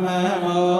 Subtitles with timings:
[0.00, 0.71] nam mô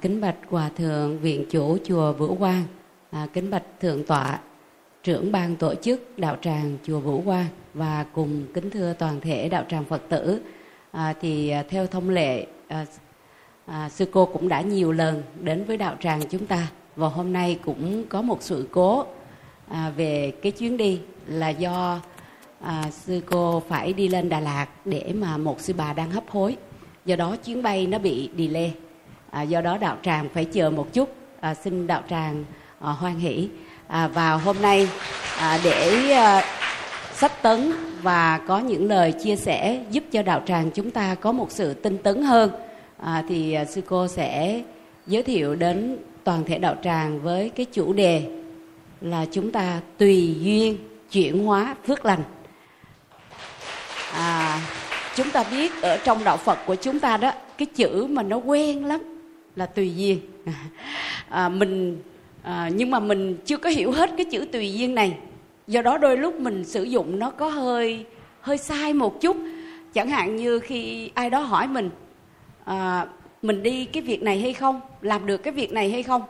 [0.00, 2.62] kính bạch Hòa thượng viện chủ chùa Vũ Quang.
[3.10, 4.38] À, kính bạch thượng tọa
[5.02, 9.48] trưởng ban tổ chức đạo tràng chùa Vũ Quang và cùng kính thưa toàn thể
[9.48, 10.40] đạo tràng Phật tử.
[10.92, 12.86] À, thì à, theo thông lệ à,
[13.66, 17.32] à, sư cô cũng đã nhiều lần đến với đạo tràng chúng ta và hôm
[17.32, 19.06] nay cũng có một sự cố
[19.68, 22.00] à, về cái chuyến đi là do
[22.60, 26.30] à, sư cô phải đi lên Đà Lạt để mà một sư bà đang hấp
[26.30, 26.56] hối
[27.04, 28.74] do đó chuyến bay nó bị delay
[29.30, 31.14] à, do đó đạo tràng phải chờ một chút.
[31.40, 32.44] À, xin đạo tràng
[32.80, 33.48] à, hoan hỷ.
[33.88, 34.88] À, vào hôm nay
[35.38, 36.44] à, để à,
[37.14, 41.32] sách tấn và có những lời chia sẻ giúp cho đạo tràng chúng ta có
[41.32, 42.50] một sự tinh tấn hơn
[42.98, 44.62] à, thì à, sư cô sẽ
[45.06, 48.22] giới thiệu đến toàn thể đạo tràng với cái chủ đề
[49.00, 50.78] là chúng ta tùy duyên
[51.12, 52.22] chuyển hóa phước lành.
[54.12, 54.60] À,
[55.14, 58.36] chúng ta biết ở trong đạo Phật của chúng ta đó cái chữ mà nó
[58.36, 59.17] quen lắm
[59.58, 60.20] là tùy duyên.
[61.28, 62.02] À, mình
[62.42, 65.18] à, nhưng mà mình chưa có hiểu hết cái chữ tùy duyên này.
[65.66, 68.04] Do đó đôi lúc mình sử dụng nó có hơi
[68.40, 69.36] hơi sai một chút.
[69.94, 71.90] Chẳng hạn như khi ai đó hỏi mình
[72.64, 73.06] à,
[73.42, 74.80] mình đi cái việc này hay không?
[75.02, 76.22] Làm được cái việc này hay không?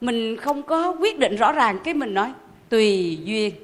[0.00, 2.32] Mình không có quyết định rõ ràng cái mình nói
[2.68, 3.54] tùy duyên.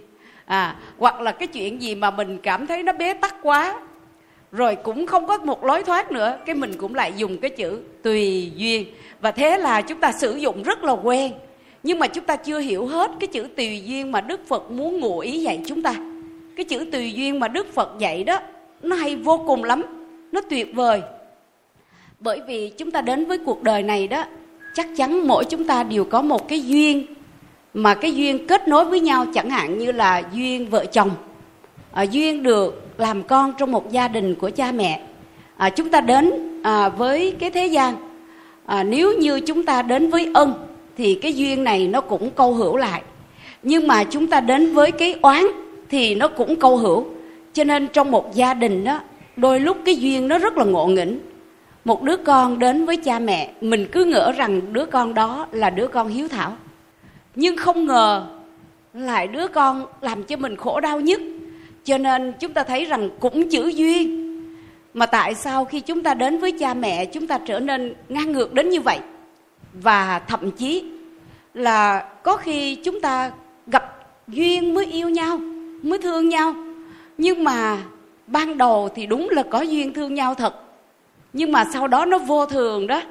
[0.44, 3.80] À hoặc là cái chuyện gì mà mình cảm thấy nó bế tắc quá
[4.52, 6.38] rồi cũng không có một lối thoát nữa.
[6.46, 8.86] Cái mình cũng lại dùng cái chữ tùy duyên.
[9.20, 11.32] Và thế là chúng ta sử dụng rất là quen.
[11.82, 15.00] Nhưng mà chúng ta chưa hiểu hết cái chữ tùy duyên mà đức phật muốn
[15.00, 15.94] ngụ ý dạy chúng ta.
[16.56, 18.38] Cái chữ tùy duyên mà đức phật dạy đó,
[18.82, 19.82] nó hay vô cùng lắm.
[20.32, 21.02] Nó tuyệt vời.
[22.20, 24.24] Bởi vì chúng ta đến với cuộc đời này đó,
[24.74, 27.06] chắc chắn mỗi chúng ta đều có một cái duyên.
[27.74, 31.10] Mà cái duyên kết nối với nhau chẳng hạn như là duyên vợ chồng
[31.92, 35.00] à, duyên được làm con trong một gia đình của cha mẹ.
[35.56, 37.94] À, chúng ta đến à, với cái thế gian.
[38.66, 40.52] À, nếu như chúng ta đến với ân
[40.96, 43.02] thì cái duyên này nó cũng câu hữu lại.
[43.62, 45.44] Nhưng mà chúng ta đến với cái oán
[45.88, 47.04] thì nó cũng câu hữu.
[47.52, 49.00] Cho nên trong một gia đình đó
[49.36, 51.18] đôi lúc cái duyên nó rất là ngộ nghĩnh.
[51.84, 55.70] Một đứa con đến với cha mẹ mình cứ ngỡ rằng đứa con đó là
[55.70, 56.52] đứa con hiếu thảo.
[57.34, 58.26] Nhưng không ngờ
[58.94, 61.20] lại đứa con làm cho mình khổ đau nhất
[61.84, 64.26] cho nên chúng ta thấy rằng cũng chữ duyên.
[64.94, 68.32] Mà tại sao khi chúng ta đến với cha mẹ, chúng ta trở nên ngang
[68.32, 68.98] ngược đến như vậy?
[69.72, 70.84] Và thậm chí
[71.54, 73.30] là có khi chúng ta
[73.66, 73.96] gặp
[74.28, 75.38] duyên mới yêu nhau,
[75.82, 76.54] mới thương nhau.
[77.18, 77.78] Nhưng mà
[78.26, 80.54] ban đầu thì đúng là có duyên thương nhau thật.
[81.32, 83.02] Nhưng mà sau đó nó vô thường đó.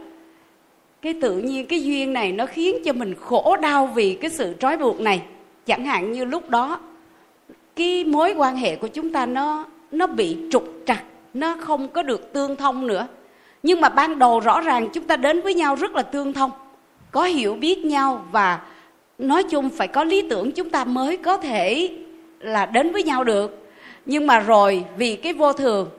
[1.02, 4.56] Cái tự nhiên, cái duyên này nó khiến cho mình khổ đau vì cái sự
[4.60, 5.22] trói buộc này.
[5.66, 6.80] Chẳng hạn như lúc đó
[7.80, 11.04] cái mối quan hệ của chúng ta nó nó bị trục trặc
[11.34, 13.08] nó không có được tương thông nữa.
[13.64, 16.52] Nhưng mà ban đầu rõ ràng chúng ta đến với nhau rất là tương thông
[17.12, 18.62] có hiểu biết nhau và
[19.18, 21.90] nói chung phải có lý tưởng chúng ta mới có thể
[22.40, 23.68] là đến với nhau được.
[24.06, 25.90] Nhưng mà rồi vì cái vô thường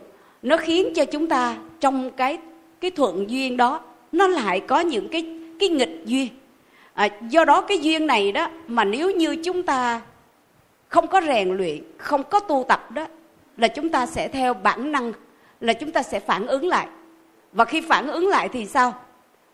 [0.43, 2.39] nó khiến cho chúng ta trong cái
[2.81, 3.81] cái thuận duyên đó
[4.13, 5.27] nó lại có những cái
[5.61, 6.29] cái nghịch duyên.
[6.95, 10.01] À, do đó cái duyên này đó mà nếu như chúng ta
[10.91, 13.07] không có rèn luyện, không có tu tập đó,
[13.57, 15.13] là chúng ta sẽ theo bản năng,
[15.61, 16.87] là chúng ta sẽ phản ứng lại.
[17.53, 18.95] Và khi phản ứng lại thì sao?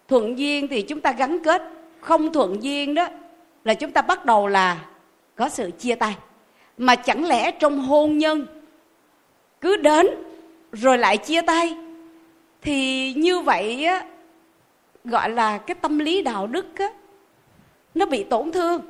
[0.08, 1.62] Thuận duyên thì chúng ta gắn kết.
[2.00, 3.08] Không thuận duyên đó,
[3.64, 4.84] là chúng ta bắt đầu là
[5.36, 6.16] có sự chia tay.
[6.78, 8.46] Mà chẳng lẽ trong hôn nhân,
[9.60, 10.06] cứ đến
[10.72, 11.76] rồi lại chia tay,
[12.62, 14.06] thì như vậy á,
[15.04, 16.88] gọi là cái tâm lý đạo đức á,
[17.94, 18.80] nó bị tổn thương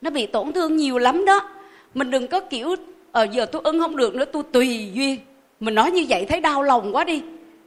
[0.00, 1.50] nó bị tổn thương nhiều lắm đó.
[1.94, 2.76] Mình đừng có kiểu
[3.12, 5.18] ờ giờ tôi ưng không được nữa tôi tùy duyên.
[5.60, 7.22] Mình nói như vậy thấy đau lòng quá đi.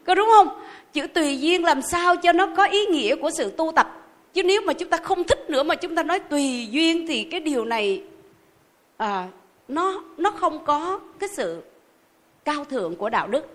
[0.06, 0.48] Có đúng không?
[0.94, 3.94] Chữ tùy duyên làm sao cho nó có ý nghĩa của sự tu tập?
[4.34, 7.24] Chứ nếu mà chúng ta không thích nữa mà chúng ta nói tùy duyên thì
[7.24, 8.04] cái điều này
[8.98, 9.28] à,
[9.68, 11.62] nó nó không có cái sự
[12.46, 13.46] cao thượng của đạo đức.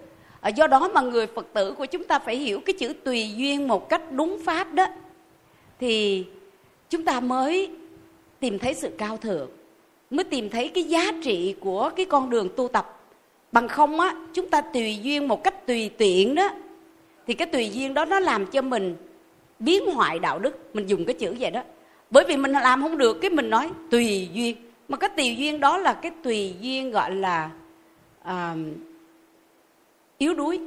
[0.41, 3.31] À, do đó mà người phật tử của chúng ta phải hiểu cái chữ tùy
[3.37, 4.87] duyên một cách đúng pháp đó.
[5.81, 6.25] Thì
[6.91, 7.71] chúng ta mới
[8.43, 9.50] tìm thấy sự cao thượng
[10.11, 13.00] mới tìm thấy cái giá trị của cái con đường tu tập.
[13.53, 16.49] Bằng không á chúng ta tùy duyên một cách tùy tiện đó
[17.27, 18.97] thì cái tùy duyên đó nó làm cho mình
[19.59, 20.75] biến hoại đạo đức.
[20.75, 21.62] Mình dùng cái chữ vậy đó.
[22.11, 24.56] Bởi vì mình làm không được cái mình nói tùy duyên.
[24.88, 27.50] Mà cái tùy duyên đó là cái tùy duyên gọi là
[28.23, 28.56] à,
[30.19, 30.61] yếu đuối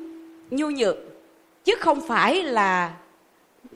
[0.50, 0.96] nhu nhược.
[1.64, 2.94] Chứ không phải là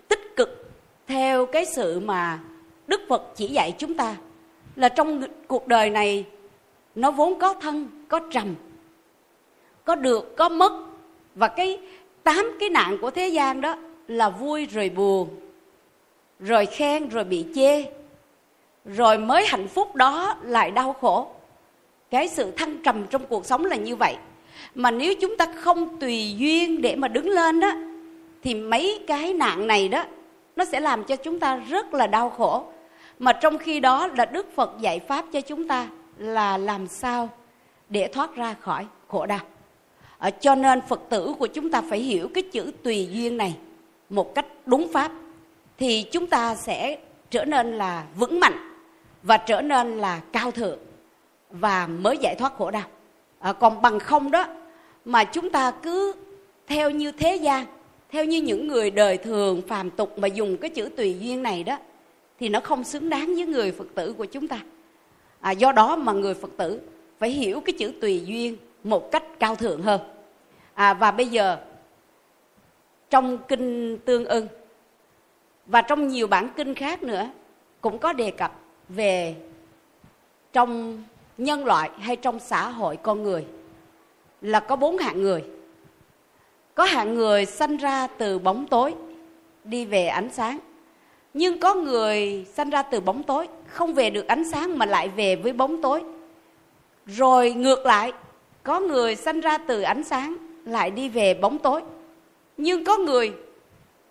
[0.07, 0.71] tích cực
[1.07, 2.39] theo cái sự mà
[2.89, 4.15] đức phật chỉ dạy chúng ta
[4.75, 6.25] là trong cuộc đời này,
[6.95, 8.55] nó vốn có thân, có trầm,
[9.85, 10.71] có được, có mất.
[11.35, 11.79] Và cái
[12.23, 13.75] tám cái nạn của thế gian đó
[14.07, 15.29] là vui rồi buồn,
[16.39, 17.85] rồi khen, rồi bị chê,
[18.85, 21.27] rồi mới hạnh phúc đó lại đau khổ.
[22.09, 24.15] Cái sự thăng trầm trong cuộc sống là như vậy.
[24.75, 27.71] Mà nếu chúng ta không tùy duyên để mà đứng lên đó,
[28.43, 30.05] thì mấy cái nạn này đó,
[30.55, 32.63] nó sẽ làm cho chúng ta rất là đau khổ
[33.19, 35.87] mà trong khi đó là đức phật dạy pháp cho chúng ta
[36.17, 37.29] là làm sao
[37.89, 39.39] để thoát ra khỏi khổ đau.
[40.17, 43.55] À, cho nên phật tử của chúng ta phải hiểu cái chữ tùy duyên này
[44.09, 45.11] một cách đúng pháp
[45.77, 46.97] thì chúng ta sẽ
[47.31, 48.73] trở nên là vững mạnh
[49.23, 50.79] và trở nên là cao thượng
[51.49, 52.87] và mới giải thoát khổ đau.
[53.39, 54.45] À, còn bằng không đó
[55.05, 56.13] mà chúng ta cứ
[56.67, 57.65] theo như thế gian
[58.09, 61.63] theo như những người đời thường phàm tục mà dùng cái chữ tùy duyên này
[61.63, 61.77] đó
[62.39, 64.59] thì nó không xứng đáng với người phật tử của chúng ta.
[65.39, 66.81] À, do đó mà người phật tử
[67.17, 70.01] phải hiểu cái chữ tùy duyên một cách cao thượng hơn.
[70.73, 71.57] À, và bây giờ
[73.09, 74.47] trong kinh tương ưng
[75.65, 77.29] và trong nhiều bản kinh khác nữa
[77.81, 78.59] cũng có đề cập
[78.89, 79.35] về
[80.53, 81.03] trong
[81.37, 83.45] nhân loại hay trong xã hội con người
[84.41, 85.43] là có bốn hạng người.
[86.75, 88.95] Có hạng người sanh ra từ bóng tối
[89.63, 90.59] đi về ánh sáng
[91.33, 95.07] nhưng có người sanh ra từ bóng tối, không về được ánh sáng mà lại
[95.07, 96.01] về với bóng tối.
[97.05, 98.13] Rồi ngược lại,
[98.63, 101.81] có người sanh ra từ ánh sáng, lại đi về bóng tối.
[102.57, 103.33] Nhưng có người,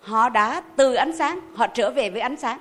[0.00, 2.59] họ đã từ ánh sáng, họ trở về với ánh sáng.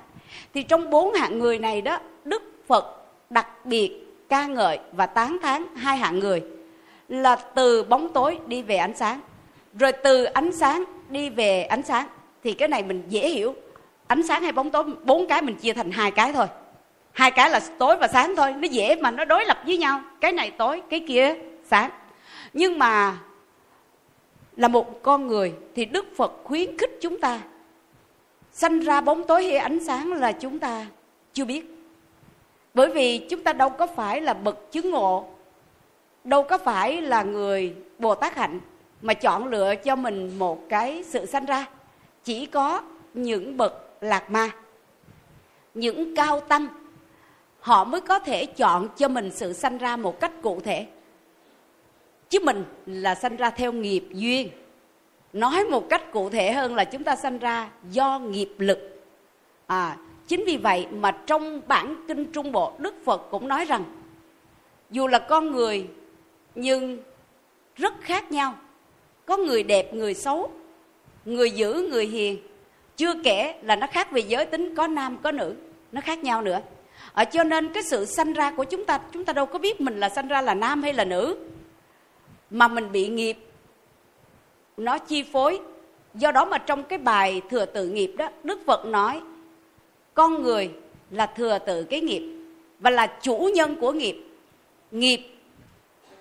[0.54, 3.92] Thì trong bốn hạng người này đó, đức phật đặc biệt
[4.30, 6.44] ca ngợi và tán thán hai hạng người,
[7.08, 9.20] là từ bóng tối đi về ánh sáng.
[9.80, 12.08] Rồi từ ánh sáng đi về ánh sáng.
[12.44, 13.56] Thì cái này mình dễ hiểu
[14.08, 16.48] ánh sáng hay bóng tối, bốn cái mình chia thành hai cái thôi.
[17.12, 20.02] Hai cái là tối và sáng thôi, nó dễ mà nó đối lập với nhau.
[20.22, 21.92] Cái này tối, cái kia sáng.
[22.54, 23.18] Nhưng mà
[24.56, 27.40] là một con người thì đức phật khuyến khích chúng ta
[28.52, 30.86] sanh ra bóng tối hay ánh sáng là chúng ta
[31.34, 31.66] chưa biết.
[32.74, 35.26] Bởi vì chúng ta đâu có phải là bậc chứng ngộ,
[36.24, 38.60] đâu có phải là người bồ tát hạnh
[39.02, 41.66] mà chọn lựa cho mình một cái sự sanh ra.
[42.24, 42.82] Chỉ có
[43.14, 44.50] những bậc lạc ma.
[45.74, 46.68] Những cao tăng,
[47.60, 50.88] họ mới có thể chọn cho mình sự sanh ra một cách cụ thể.
[52.30, 54.50] Chứ mình là sanh ra theo nghiệp duyên.
[55.34, 58.80] Nói một cách cụ thể hơn là chúng ta sanh ra do nghiệp lực.
[59.68, 59.98] À
[60.28, 63.84] chính vì vậy mà trong bản kinh trung bộ, đức phật cũng nói rằng,
[64.92, 65.88] dù là con người,
[66.56, 67.04] nhưng
[67.76, 68.56] rất khác nhau.
[69.26, 70.52] Có người đẹp, người xấu,
[71.26, 72.38] người dữ, người hiền
[72.98, 75.56] chưa kể là nó khác về giới tính, có nam, có nữ,
[75.92, 76.60] nó khác nhau nữa.
[77.14, 79.82] Ở cho nên cái sự sanh ra của chúng ta chúng ta đâu có biết
[79.82, 81.38] mình là sanh ra là nam hay là nữ.
[82.50, 83.38] Mà mình bị nghiệp,
[84.78, 85.60] nó chi phối.
[86.14, 89.22] Do đó mà trong cái bài thừa tự nghiệp đó, đức phật nói,
[90.14, 90.72] con người
[91.12, 92.24] là thừa tự cái nghiệp
[92.80, 94.24] và là chủ nhân của nghiệp.
[94.92, 95.20] Nghiệp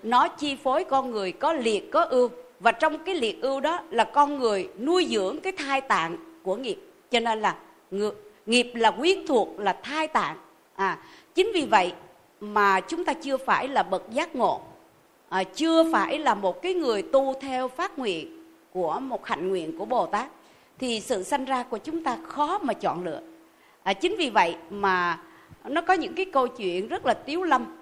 [0.03, 2.29] nó chi phối con người, có liệt, có ưu.
[2.59, 6.17] Và trong cái liệt ưu đó là con người nuôi dưỡng cái thai tạng
[6.47, 6.77] của nghiệp.
[7.11, 7.55] Cho nên là
[8.45, 10.37] nghiệp là quyến thuộc là thai tạng.
[10.75, 10.97] À
[11.35, 11.93] chính vì vậy
[12.39, 14.61] mà chúng ta chưa phải là bậc giác ngộ
[15.29, 19.77] à, chưa phải là một cái người tu theo phát nguyện của một hạnh nguyện
[19.77, 20.27] của bồ tát
[20.79, 23.21] thì sự sanh ra của chúng ta khó mà chọn lựa.
[23.83, 25.19] À, chính vì vậy mà
[25.65, 27.76] nó có những cái câu chuyện rất là tiếu lâm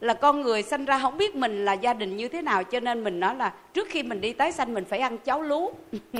[0.00, 2.80] là con người sanh ra không biết mình là gia đình như thế nào cho
[2.80, 5.72] nên mình nói là trước khi mình đi tái sanh mình phải ăn cháo lú.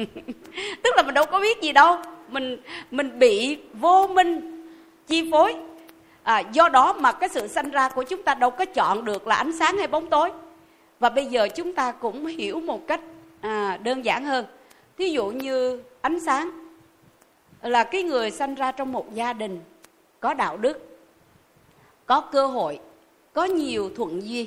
[0.82, 1.96] Tức là mình đâu có biết gì đâu.
[2.28, 2.58] Mình
[2.90, 4.64] mình bị vô minh
[5.06, 5.56] chi phối.
[6.22, 9.26] À, do đó mà cái sự sanh ra của chúng ta đâu có chọn được
[9.26, 10.30] là ánh sáng hay bóng tối.
[11.00, 13.00] Và bây giờ chúng ta cũng hiểu một cách
[13.40, 14.44] à, đơn giản hơn.
[14.98, 16.50] Thí dụ như ánh sáng
[17.62, 19.60] là cái người sanh ra trong một gia đình
[20.20, 20.98] có đạo đức
[22.06, 22.78] có cơ hội
[23.38, 24.46] có nhiều thuận duyên,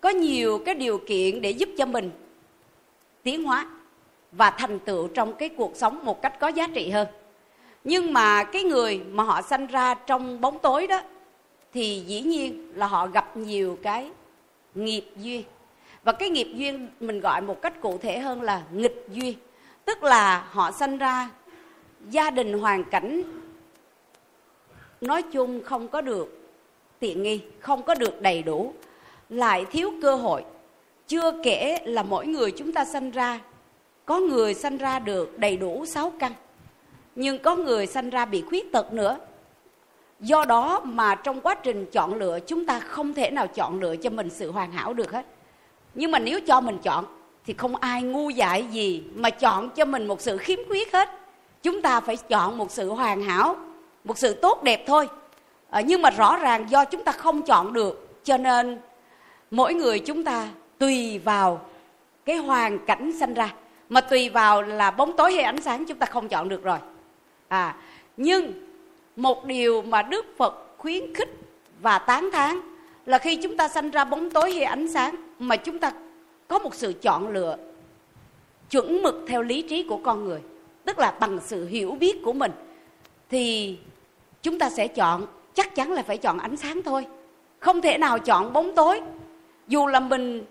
[0.00, 2.10] có nhiều cái điều kiện để giúp cho mình
[3.22, 3.66] tiến hóa
[4.32, 7.08] và thành tựu trong cái cuộc sống một cách có giá trị hơn.
[7.84, 11.00] Nhưng mà cái người mà họ sanh ra trong bóng tối đó,
[11.72, 14.10] thì dĩ nhiên là họ gặp nhiều cái
[14.74, 15.42] nghiệp duyên.
[16.04, 19.34] Và cái nghiệp duyên mình gọi một cách cụ thể hơn là nghịch duyên,
[19.84, 21.30] tức là họ sanh ra
[22.10, 23.22] gia đình hoàn cảnh
[25.00, 26.43] nói chung không có được
[27.04, 28.72] tiện nghi, không có được đầy đủ.
[29.28, 30.44] Lại thiếu cơ hội.
[31.08, 33.40] Chưa kể là mỗi người chúng ta sanh ra,
[34.04, 36.32] có người sanh ra được đầy đủ sáu căn.
[37.14, 39.16] Nhưng có người sanh ra bị khuyết tật nữa.
[40.20, 43.96] Do đó mà trong quá trình chọn lựa, chúng ta không thể nào chọn lựa
[43.96, 45.26] cho mình sự hoàn hảo được hết.
[45.94, 47.04] Nhưng mà nếu cho mình chọn,
[47.46, 51.08] thì không ai ngu dại gì mà chọn cho mình một sự khiếm khuyết hết.
[51.62, 53.56] Chúng ta phải chọn một sự hoàn hảo,
[54.04, 55.08] một sự tốt đẹp thôi
[55.74, 58.78] à, nhưng mà rõ ràng do chúng ta không chọn được cho nên
[59.50, 61.60] mỗi người chúng ta tùy vào
[62.24, 63.54] cái hoàn cảnh sanh ra.
[63.88, 66.78] Mà tùy vào là bóng tối hay ánh sáng chúng ta không chọn được rồi.
[67.48, 67.76] À
[68.16, 68.52] nhưng
[69.16, 71.28] một điều mà đức phật khuyến khích
[71.80, 72.60] và tán thán
[73.06, 75.92] là khi chúng ta sanh ra bóng tối hay ánh sáng mà chúng ta
[76.48, 77.56] có một sự chọn lựa
[78.70, 80.40] chuẩn mực theo lý trí của con người
[80.84, 82.52] tức là bằng sự hiểu biết của mình
[83.30, 83.76] thì
[84.42, 87.06] chúng ta sẽ chọn chắc chắn là phải chọn ánh sáng thôi.
[87.58, 89.00] Không thể nào chọn bóng tối.
[89.68, 90.44] Dù là mình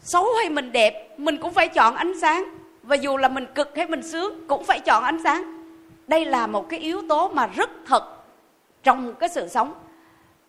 [0.00, 2.44] xấu hay mình đẹp, mình cũng phải chọn ánh sáng.
[2.82, 5.42] Và dù là mình cực hay mình sướng, cũng phải chọn ánh sáng.
[6.06, 8.04] Đây là một cái yếu tố mà rất thật
[8.82, 9.74] trong cái sự sống.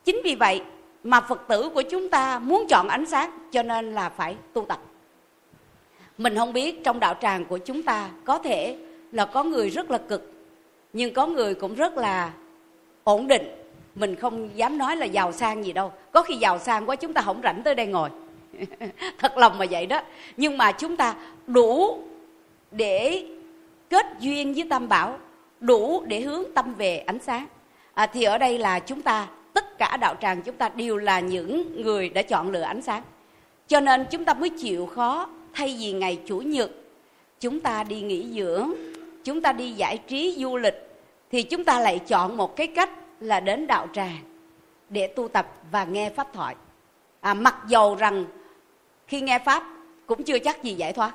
[0.05, 0.61] Chính vì vậy
[1.03, 4.65] mà phật tử của chúng ta muốn chọn ánh sáng, cho nên là phải tu
[4.65, 4.79] tập.
[6.17, 8.77] Mình không biết trong đạo tràng của chúng ta có thể
[9.11, 10.31] là có người rất là cực,
[10.93, 12.31] nhưng có người cũng rất là
[13.03, 13.47] ổn định
[13.95, 15.91] mình không dám nói là giàu sang gì đâu.
[16.11, 18.09] Có khi giàu sang quá chúng ta không rảnh tới đây ngồi.
[19.19, 20.01] Thật lòng mà vậy đó.
[20.37, 21.15] Nhưng mà chúng ta
[21.47, 21.99] đủ
[22.71, 23.25] để
[23.89, 25.17] kết duyên với tam bảo
[25.59, 27.47] đủ để hướng tâm về ánh sáng.
[27.93, 31.19] À, thì ở đây là chúng ta tất cả đạo tràng chúng ta đều là
[31.19, 33.03] những người đã chọn lựa ánh sáng.
[33.67, 36.71] Cho nên chúng ta mới chịu khó thay vì ngày chủ nhật
[37.39, 38.73] chúng ta đi nghỉ dưỡng
[39.23, 40.89] chúng ta đi giải trí du lịch
[41.31, 42.89] thì chúng ta lại chọn một cái cách
[43.19, 44.17] là đến đạo tràng
[44.89, 46.55] để tu tập và nghe pháp thoại.
[47.21, 48.25] À, mặc dầu rằng
[49.07, 49.63] khi nghe pháp
[50.05, 51.11] cũng chưa chắc gì giải thoát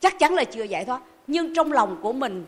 [0.00, 2.44] chắc chắn là chưa giải thoát nhưng trong lòng của mình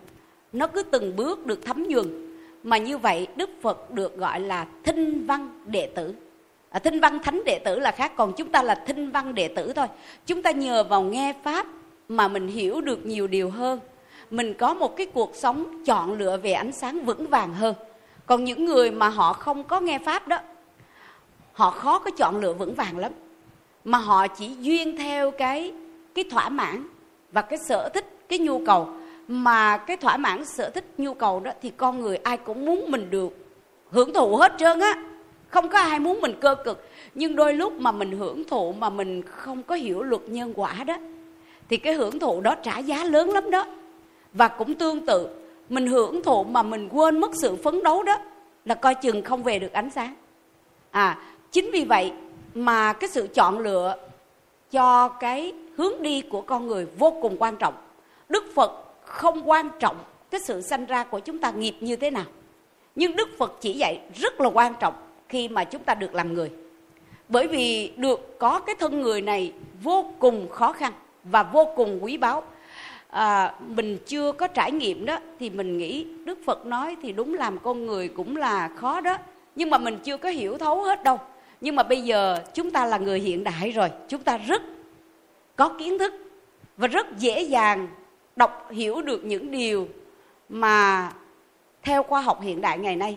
[0.52, 2.28] nó cứ từng bước được thấm nhuần.
[2.62, 6.14] Mà như vậy đức phật được gọi là thinh văn đệ tử.
[6.70, 9.48] À, thinh văn thánh đệ tử là khác còn chúng ta là thinh văn đệ
[9.48, 9.86] tử thôi.
[10.26, 11.66] Chúng ta nhờ vào nghe pháp
[12.08, 13.80] mà mình hiểu được nhiều điều hơn.
[14.30, 17.74] Mình có một cái cuộc sống chọn lựa về ánh sáng vững vàng hơn
[18.26, 20.38] còn những người mà họ không có nghe pháp đó,
[21.52, 23.12] họ khó có chọn lựa vững vàng lắm.
[23.84, 25.72] Mà họ chỉ duyên theo cái
[26.14, 26.84] cái thỏa mãn
[27.32, 28.88] và cái sở thích, cái nhu cầu.
[29.28, 32.90] Mà cái thỏa mãn, sở thích, nhu cầu đó thì con người ai cũng muốn
[32.90, 33.36] mình được
[33.90, 35.02] hưởng thụ hết trơn á.
[35.48, 36.88] Không có ai muốn mình cơ cực.
[37.14, 40.74] Nhưng đôi lúc mà mình hưởng thụ mà mình không có hiểu luật nhân quả
[40.86, 40.96] đó,
[41.68, 43.66] thì cái hưởng thụ đó trả giá lớn lắm đó.
[44.32, 45.28] Và cũng tương tự
[45.72, 48.18] mình hưởng thụ mà mình quên mất sự phấn đấu đó
[48.64, 50.14] là coi chừng không về được ánh sáng.
[50.90, 51.18] À
[51.52, 52.12] chính vì vậy
[52.54, 53.96] mà cái sự chọn lựa
[54.70, 57.74] cho cái hướng đi của con người vô cùng quan trọng.
[58.28, 58.72] Đức phật
[59.04, 59.96] không quan trọng
[60.30, 62.24] cái sự sanh ra của chúng ta nghiệp như thế nào.
[62.94, 64.94] Nhưng đức phật chỉ dạy rất là quan trọng
[65.28, 66.50] khi mà chúng ta được làm người.
[67.28, 69.52] Bởi vì được có cái thân người này
[69.82, 70.92] vô cùng khó khăn
[71.24, 72.42] và vô cùng quý báu
[73.12, 77.34] à, mình chưa có trải nghiệm đó thì mình nghĩ đức phật nói thì đúng
[77.34, 79.18] làm con người cũng là khó đó.
[79.56, 81.18] Nhưng mà mình chưa có hiểu thấu hết đâu.
[81.60, 84.62] Nhưng mà bây giờ chúng ta là người hiện đại rồi chúng ta rất
[85.56, 86.14] có kiến thức
[86.76, 87.88] và rất dễ dàng
[88.36, 89.88] đọc hiểu được những điều
[90.48, 91.12] mà
[91.82, 93.16] theo khoa học hiện đại ngày nay.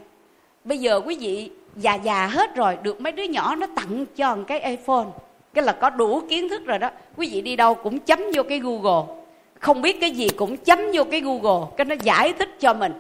[0.64, 4.36] Bây giờ quý vị già già hết rồi được mấy đứa nhỏ nó tặng cho
[4.36, 5.08] một cái iphone
[5.54, 6.90] cái là có đủ kiến thức rồi đó.
[7.16, 9.25] Quý vị đi đâu cũng chấm vô cái google
[9.60, 12.94] không biết cái gì cũng chấm vô cái google, cái nó giải thích cho mình.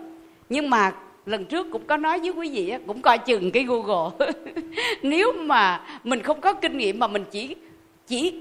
[0.49, 0.93] Nhưng mà
[1.25, 4.27] lần trước cũng có nói với quý vị cũng coi chừng cái google.
[5.01, 7.55] Nếu mà mình không có kinh nghiệm mà mình chỉ
[8.07, 8.33] chỉ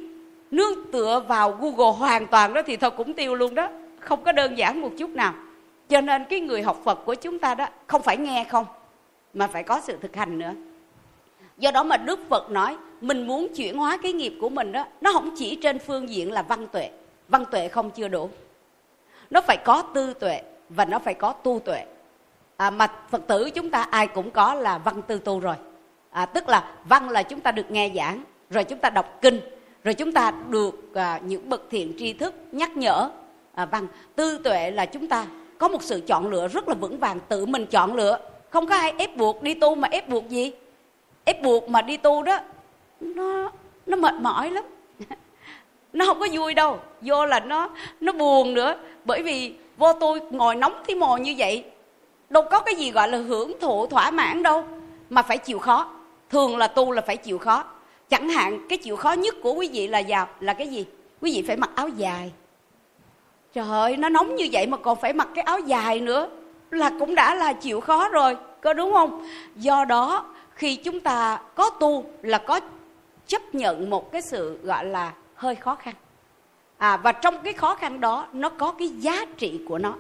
[0.50, 3.68] nương tựa vào google hoàn toàn đó thì thôi cũng tiêu luôn đó.
[3.98, 5.34] Không có đơn giản một chút nào.
[5.88, 8.66] Cho nên cái người học phật của chúng ta đó, không phải nghe không,
[9.34, 10.52] mà phải có sự thực hành nữa.
[11.58, 14.84] Do đó mà đức phật nói, mình muốn chuyển hóa cái nghiệp của mình đó,
[15.00, 16.90] nó không chỉ trên phương diện là văn tuệ
[17.28, 18.30] văn tuệ không chưa đủ.
[19.30, 21.84] Nó phải có tư tuệ và nó phải có tu tuệ.
[22.56, 25.54] À, mà phật tử chúng ta ai cũng có là văn tư tu rồi.
[26.10, 29.40] À, tức là văn là chúng ta được nghe giảng rồi chúng ta đọc kinh
[29.84, 33.10] rồi chúng ta được à, những bậc thiện tri thức nhắc nhở.
[33.54, 35.26] À, văn tư tuệ là chúng ta
[35.58, 38.18] có một sự chọn lựa rất là vững vàng tự mình chọn lựa.
[38.50, 40.52] Không có ai ép buộc đi tu mà ép buộc gì?
[41.24, 42.38] Ép buộc mà đi tu đó
[43.00, 43.50] nó
[43.86, 44.64] nó mệt mỏi lắm
[45.94, 47.70] nó không có vui đâu, vô là nó
[48.00, 48.74] nó buồn nữa.
[49.04, 51.64] Bởi vì vô tôi ngồi nóng tí mồ như vậy,
[52.30, 54.64] đâu có cái gì gọi là hưởng thụ thỏa mãn đâu,
[55.10, 55.90] mà phải chịu khó.
[56.30, 57.64] Thường là tu là phải chịu khó.
[58.08, 60.86] Chẳng hạn cái chịu khó nhất của quý vị là vào là cái gì?
[61.20, 62.32] Quý vị phải mặc áo dài.
[63.54, 66.28] Trời ơi, nó nóng như vậy mà còn phải mặc cái áo dài nữa,
[66.70, 69.26] là cũng đã là chịu khó rồi, có đúng không?
[69.56, 70.24] Do đó,
[70.54, 72.60] khi chúng ta có tu là có
[73.26, 75.94] chấp nhận một cái sự gọi là hơi khó khăn.
[76.78, 79.94] À và trong cái khó khăn đó, nó có cái giá trị của nó.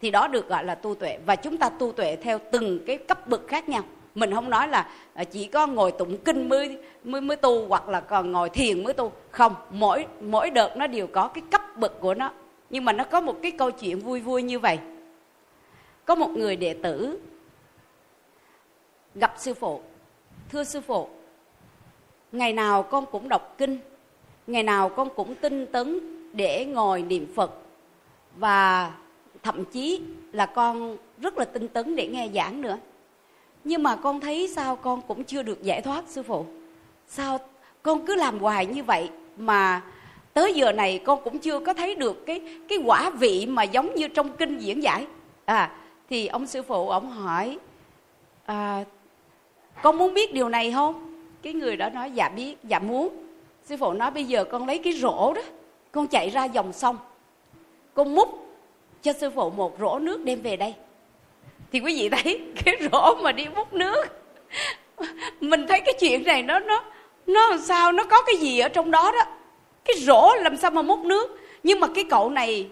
[0.00, 1.18] Thì đó được gọi là tu tuệ.
[1.26, 3.82] Và chúng ta tu tuệ theo từng cái cấp bậc khác nhau.
[4.14, 7.88] Mình không nói là à, chỉ có ngồi tụng kinh mới mới mới tu hoặc
[7.88, 9.12] là còn ngồi thiền mới tu.
[9.30, 12.32] Không, mỗi mỗi đợt nó đều có cái cấp bậc của nó.
[12.70, 14.78] Nhưng mà nó có một cái câu chuyện vui vui như vậy.
[16.04, 17.18] Có một người đệ tử
[19.14, 19.80] gặp sư phụ.
[20.48, 21.08] Thưa sư phụ,
[22.32, 23.78] ngày nào con cũng đọc kinh
[24.48, 26.00] ngày nào con cũng tinh tấn
[26.32, 27.50] để ngồi niệm phật.
[28.36, 28.92] Và
[29.42, 30.00] thậm chí
[30.32, 32.78] là con rất là tinh tấn để nghe giảng nữa.
[33.64, 36.44] Nhưng mà con thấy sao con cũng chưa được giải thoát sư phụ?
[37.06, 37.38] Sao
[37.82, 39.82] con cứ làm hoài như vậy mà
[40.34, 43.94] tới giờ này con cũng chưa có thấy được cái cái quả vị mà giống
[43.94, 45.06] như trong kinh diễn giải?
[45.44, 45.70] À
[46.10, 47.58] thì ông sư phụ ông hỏi
[48.44, 48.84] à,
[49.82, 51.22] con muốn biết điều này không?
[51.42, 53.27] Cái người đó nói dạ biết dạ muốn
[53.68, 55.42] sư phụ nói, bây giờ con lấy cái rổ đó,
[55.92, 56.98] con chạy ra dòng sông,
[57.94, 58.28] con múc
[59.02, 60.74] cho sư phụ một rổ nước đem về đây.
[61.72, 64.04] Thì quý vị thấy cái rổ mà đi múc nước,
[65.40, 66.84] mình thấy cái chuyện này nó nó
[67.26, 69.30] nó làm sao, nó có cái gì ở trong đó đó.
[69.84, 71.40] Cái rổ làm sao mà múc nước?
[71.62, 72.68] Nhưng mà cái cậu này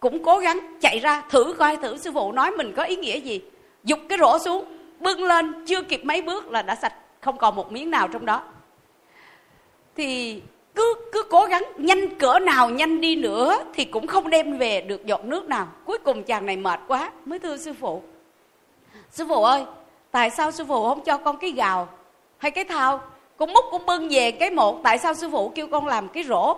[0.00, 3.16] cũng cố gắng chạy ra thử coi thử, sư phụ nói mình có ý nghĩa
[3.16, 3.40] gì.
[3.84, 4.64] Dục cái rổ xuống,
[5.00, 8.26] bưng lên, chưa kịp mấy bước là đã sạch, không còn một miếng nào trong
[8.26, 8.42] đó
[9.96, 10.42] thì
[10.74, 14.80] cứ cứ cố gắng nhanh cỡ nào, nhanh đi nữa thì cũng không đem về
[14.80, 15.68] được giọt nước nào.
[15.84, 18.02] Cuối cùng chàng này mệt quá, mới thưa sư phụ.
[19.10, 19.64] Sư phụ ơi,
[20.10, 21.88] tại sao sư phụ không cho con cái gào?
[22.38, 23.00] Hay cái thao?
[23.36, 26.24] Con múc con bưng về cái một, tại sao sư phụ kêu con làm cái
[26.24, 26.56] rổ?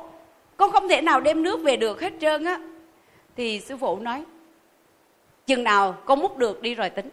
[0.56, 2.60] Con không thể nào đem nước về được hết trơn á.
[3.36, 4.22] Thì sư phụ nói,
[5.46, 7.10] chừng nào con múc được đi rồi tính.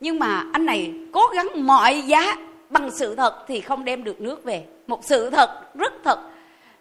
[0.00, 2.36] Nhưng mà anh này cố gắng mọi giá
[2.70, 4.64] bằng sự thật thì không đem được nước về.
[4.86, 6.18] Một sự thật, rất thật.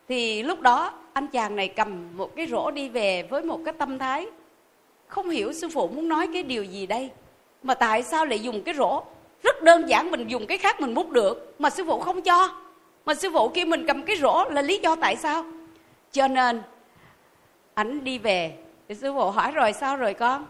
[0.07, 3.73] Thì lúc đó, anh chàng này cầm một cái rổ đi về với một cái
[3.77, 4.27] tâm thái.
[5.07, 7.09] Không hiểu sư phụ muốn nói cái điều gì đây,
[7.63, 9.03] mà tại sao lại dùng cái rổ?
[9.43, 12.49] Rất đơn giản, mình dùng cái khác mình múc được, mà sư phụ không cho.
[13.05, 15.45] Mà sư phụ kia mình cầm cái rổ là lý do tại sao?
[16.11, 16.61] Cho nên,
[17.73, 18.57] ảnh đi về.
[18.87, 20.45] Thì sư phụ hỏi, rồi sao rồi con?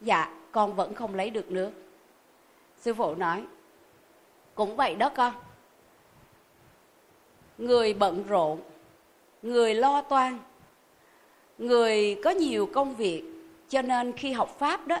[0.00, 1.70] Dạ con vẫn không lấy được nước.
[2.80, 3.42] Sư phụ nói
[4.60, 5.32] cũng vậy đó con.
[7.58, 8.60] Người bận rộn,
[9.42, 10.38] người lo toan,
[11.58, 13.22] người có nhiều công việc,
[13.68, 14.98] cho nên khi học pháp đó,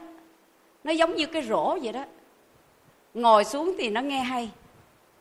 [0.84, 2.04] nó giống như cái rổ vậy đó.
[3.14, 4.50] Ngồi xuống thì nó nghe hay,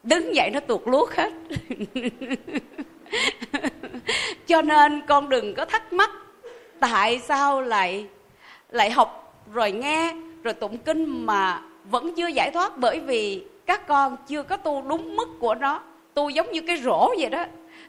[0.04, 1.34] đứng dậy nó tuột luốt hết.
[4.48, 6.10] Cho nên con đừng có thắc mắc,
[6.80, 8.08] tại sao lại
[8.70, 13.88] lại học rồi nghe, rồi tụng kinh mà vẫn chưa giải thoát bởi vì các
[13.88, 15.82] con chưa có tu đúng mức của nó.
[16.14, 17.46] Tu giống như cái rổ vậy đó.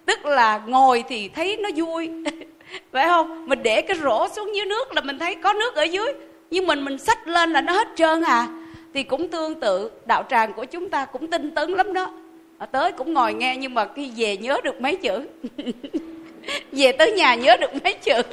[0.07, 2.11] Tức là ngồi thì thấy nó vui.
[2.93, 3.49] Phải không?
[3.49, 6.13] Mình để cái rổ xuống dưới nước là mình thấy có nước ở dưới.
[6.51, 8.47] Nhưng mình mình xách lên là nó hết trơn à.
[8.95, 12.13] Thì cũng tương tự đạo tràng của chúng ta cũng tinh tấn lắm đó.
[12.59, 15.27] À, tới cũng ngồi nghe nhưng mà khi về nhớ được mấy chữ.
[16.73, 18.23] Về tới nhà nhớ được mấy chữ.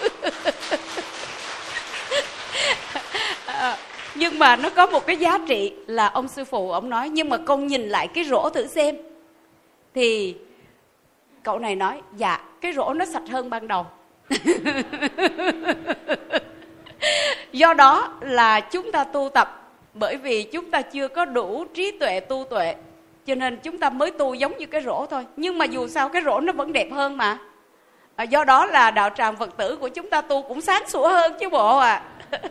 [3.46, 3.78] À,
[4.18, 7.30] nhưng mà nó có một cái giá trị là ông sư phụ ông nói, nhưng
[7.30, 8.98] mà con nhìn lại cái rổ thử xem.
[9.94, 10.36] Thì
[11.44, 13.86] cậu này nói dạ cái rổ nó sạch hơn ban đầu.
[17.52, 21.92] Do đó là chúng ta tu tập, bởi vì chúng ta chưa có đủ trí
[21.92, 22.76] tuệ, tu tuệ,
[23.26, 25.26] cho nên chúng ta mới tu giống như cái rổ thôi.
[25.36, 27.38] Nhưng mà dù sao cái rổ nó vẫn đẹp hơn mà.
[28.16, 31.10] À, do đó là đạo tràng phật tử của chúng ta tu cũng sáng sủa
[31.10, 32.04] hơn chứ bộ à.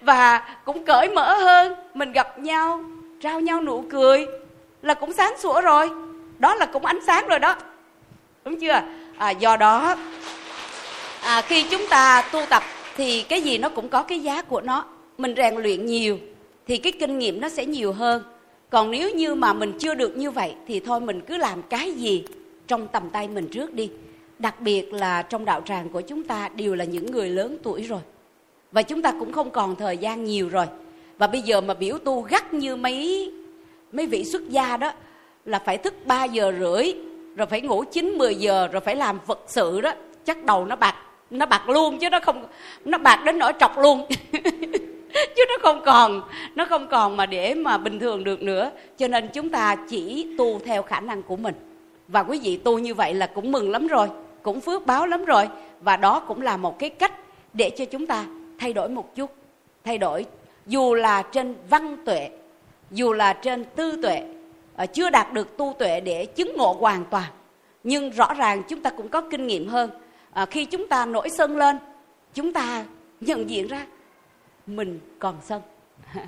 [0.00, 2.80] và cũng cởi mở hơn mình gặp nhau
[3.20, 4.26] trao nhau nụ cười
[4.82, 5.90] là cũng sáng sủa rồi.
[6.38, 7.56] Đó là cũng ánh sáng rồi đó.
[8.44, 8.82] Đúng chưa?
[9.18, 9.96] À, do đó
[11.22, 12.62] à, khi chúng ta tu tập
[12.96, 14.84] thì cái gì nó cũng có cái giá của nó.
[15.18, 16.18] Mình rèn luyện nhiều
[16.66, 18.22] thì cái kinh nghiệm nó sẽ nhiều hơn.
[18.70, 21.92] Còn nếu như mà mình chưa được như vậy thì thôi mình cứ làm cái
[21.92, 22.24] gì
[22.66, 23.90] trong tầm tay mình trước đi.
[24.38, 27.82] Đặc biệt là trong đạo tràng của chúng ta đều là những người lớn tuổi
[27.82, 28.00] rồi
[28.72, 30.66] và chúng ta cũng không còn thời gian nhiều rồi.
[31.18, 33.32] Và bây giờ mà biểu tu gắt như mấy
[33.92, 34.92] mấy vị xuất gia đó,
[35.44, 36.92] là phải thức 3 giờ rưỡi,
[37.36, 39.92] rồi phải ngủ 9 10 giờ, rồi phải làm vật sự đó,
[40.24, 40.94] chắc đầu nó bạc
[41.30, 42.44] nó bạc luôn chứ nó không,
[42.84, 44.06] nó bạc đến nỗi trọc luôn.
[45.36, 46.22] Chứ nó không còn,
[46.54, 48.70] nó không còn mà để mà bình thường được nữa.
[48.98, 51.54] Cho nên chúng ta chỉ tu theo khả năng của mình.
[52.08, 54.08] Và quý vị tu như vậy là cũng mừng lắm rồi,
[54.42, 55.48] cũng phước báo lắm rồi.
[55.80, 57.12] Và đó cũng là một cái cách
[57.52, 58.24] để cho chúng ta
[58.58, 59.30] thay đổi một chút
[59.84, 60.26] thay đổi.
[60.66, 62.30] Dù là trên văn tuệ
[62.90, 64.22] dù là trên tư tuệ
[64.76, 67.32] ờ, chưa đạt được tu tuệ để chứng ngộ hoàn toàn
[67.84, 69.90] nhưng rõ ràng chúng ta cũng có kinh nghiệm hơn.
[70.32, 71.76] À, khi chúng ta nổi sân lên
[72.34, 72.84] chúng ta
[73.20, 73.86] nhận diện ra
[74.66, 75.62] mình còn sân.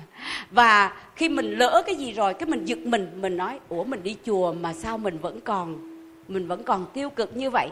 [0.51, 4.03] Và khi mình lỡ cái gì rồi cái mình giật mình mình nói ủa mình
[4.03, 5.77] đi chùa mà sao mình vẫn còn
[6.27, 7.69] mình vẫn còn tiêu cực như vậy?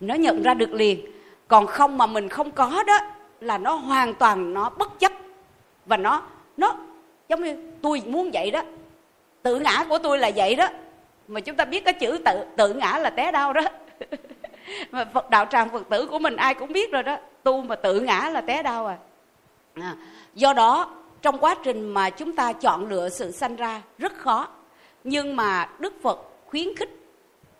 [0.00, 1.06] Nó nhận ra được liền.
[1.48, 2.98] Còn không mà mình không có đó
[3.42, 5.12] là nó hoàn toàn nó bất chấp.
[5.86, 6.22] Và nó
[6.56, 6.76] nó
[7.28, 8.62] giống như tôi muốn vậy đó.
[9.42, 10.68] Tự ngã của tôi là vậy đó.
[11.28, 13.62] Mà chúng ta biết cái chữ tự tự ngã là té đau đó.
[14.90, 17.16] Mà phật đạo tràng phật tử của mình ai cũng biết rồi đó.
[17.42, 18.96] Tu mà tự ngã là té đau à,
[19.74, 19.96] à
[20.34, 20.90] do đó
[21.22, 24.48] trong quá trình mà chúng ta chọn lựa sự sanh ra rất khó.
[25.04, 26.90] Nhưng mà đức phật khuyến khích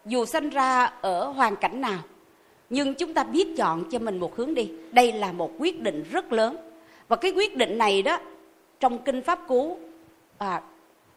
[0.04, 1.98] dù sanh ra ở hoàn cảnh nào
[2.72, 4.70] nhưng chúng ta biết chọn cho mình một hướng đi.
[4.92, 6.56] Đây là một quyết định rất lớn.
[7.08, 8.18] Và cái quyết định này đó
[8.80, 9.78] trong kinh pháp cú
[10.38, 10.62] à,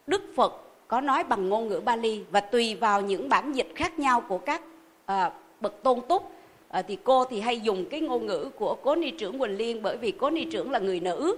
[0.07, 2.23] đức phật có nói bằng ngôn ngữ bali.
[2.31, 4.61] Và tùy vào những bản dịch khác nhau của các
[5.05, 6.31] à, bậc tôn túc
[6.69, 9.81] à, thì cô thì hay dùng cái ngôn ngữ của cố ni trưởng quỳnh liên.
[9.81, 11.37] Bởi vì cố ni trưởng là người nữ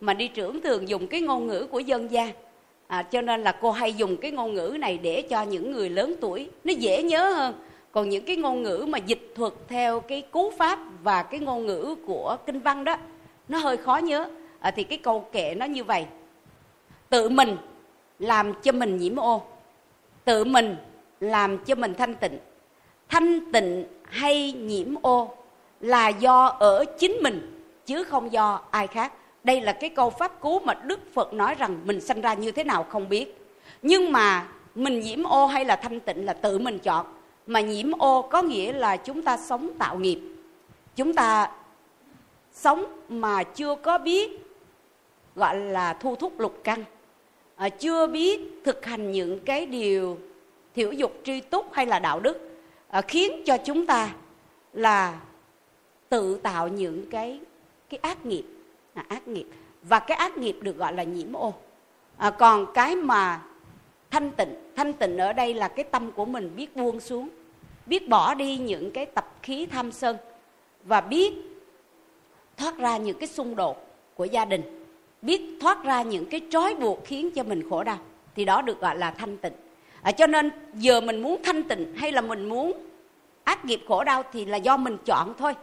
[0.00, 2.30] mà đi trưởng thường dùng cái ngôn ngữ của dân gian.
[2.86, 5.90] À, cho nên là cô hay dùng cái ngôn ngữ này để cho những người
[5.90, 7.54] lớn tuổi nó dễ nhớ hơn
[7.96, 11.66] còn những cái ngôn ngữ mà dịch thuật theo cái cú pháp và cái ngôn
[11.66, 12.96] ngữ của kinh văn đó
[13.48, 14.28] nó hơi khó nhớ.
[14.60, 16.06] À, thì cái câu kệ nó như vậy.
[17.08, 17.56] Tự mình
[18.18, 19.42] làm cho mình nhiễm ô.
[20.24, 20.76] Tự mình
[21.20, 22.38] làm cho mình thanh tịnh.
[23.08, 25.34] Thanh tịnh hay nhiễm ô
[25.80, 29.12] là do ở chính mình chứ không do ai khác.
[29.44, 32.52] Đây là cái câu pháp cú mà đức phật nói rằng mình sanh ra như
[32.52, 33.46] thế nào không biết.
[33.82, 37.06] Nhưng mà mình nhiễm ô hay là thanh tịnh là tự mình chọn
[37.46, 40.20] mà nhiễm ô có nghĩa là chúng ta sống tạo nghiệp.
[40.96, 41.50] Chúng ta
[42.52, 44.30] sống mà chưa có biết
[45.34, 46.84] gọi là thu thúc lục căn.
[47.56, 50.18] À, chưa biết thực hành những cái điều
[50.74, 54.14] thiểu dục tri túc hay là đạo đức à, khiến cho chúng ta
[54.72, 55.20] là
[56.08, 57.40] tự tạo những cái
[57.88, 58.44] cái ác nghiệp.
[58.94, 59.46] À, ác nghiệp.
[59.82, 61.54] Và cái ác nghiệp được gọi là nhiễm ô.
[62.16, 63.42] À, còn cái mà
[64.10, 67.28] thanh tịnh thanh tịnh ở đây là cái tâm của mình biết buông xuống
[67.86, 70.16] biết bỏ đi những cái tập khí tham sân
[70.84, 71.32] và biết
[72.56, 74.86] thoát ra những cái xung đột của gia đình
[75.22, 77.98] biết thoát ra những cái trói buộc khiến cho mình khổ đau
[78.34, 79.52] thì đó được gọi là thanh tịnh.
[80.02, 82.72] À, cho nên giờ mình muốn thanh tịnh hay là mình muốn
[83.44, 85.54] ác nghiệp khổ đau thì là do mình chọn thôi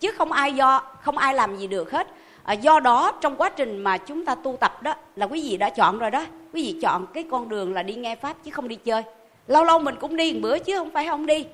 [0.00, 2.08] chứ không ai do không ai làm gì được hết.
[2.44, 5.56] À, do đó trong quá trình mà chúng ta tu tập đó là quý vị
[5.56, 6.24] đã chọn rồi đó.
[6.52, 9.02] Quý vị chọn cái con đường là đi nghe pháp chứ không đi chơi
[9.46, 11.46] lâu lâu mình cũng đi một bữa chứ không phải không đi.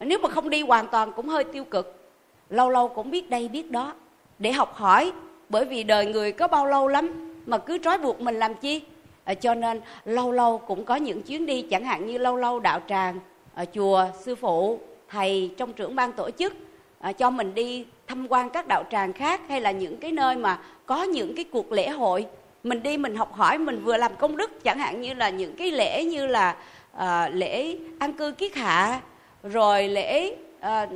[0.00, 1.96] Nếu mà không đi hoàn toàn cũng hơi tiêu cực.
[2.50, 3.92] Lâu lâu cũng biết đây biết đó.
[4.38, 5.12] Để học hỏi
[5.48, 8.82] bởi vì đời người có bao lâu lắm mà cứ trói buộc mình làm chi?
[9.24, 12.60] À, cho nên lâu lâu cũng có những chuyến đi chẳng hạn như lâu lâu
[12.60, 13.18] đạo tràng
[13.54, 16.52] ở chùa sư phụ thầy trong trưởng ban tổ chức
[17.00, 20.36] à, cho mình đi tham quan các đạo tràng khác hay là những cái nơi
[20.36, 22.26] mà có những cái cuộc lễ hội.
[22.64, 25.56] Mình đi mình học hỏi mình vừa làm công đức chẳng hạn như là những
[25.56, 26.56] cái lễ như là
[26.92, 29.00] à, lễ an cư kiết hạ
[29.42, 30.86] rồi lễ à,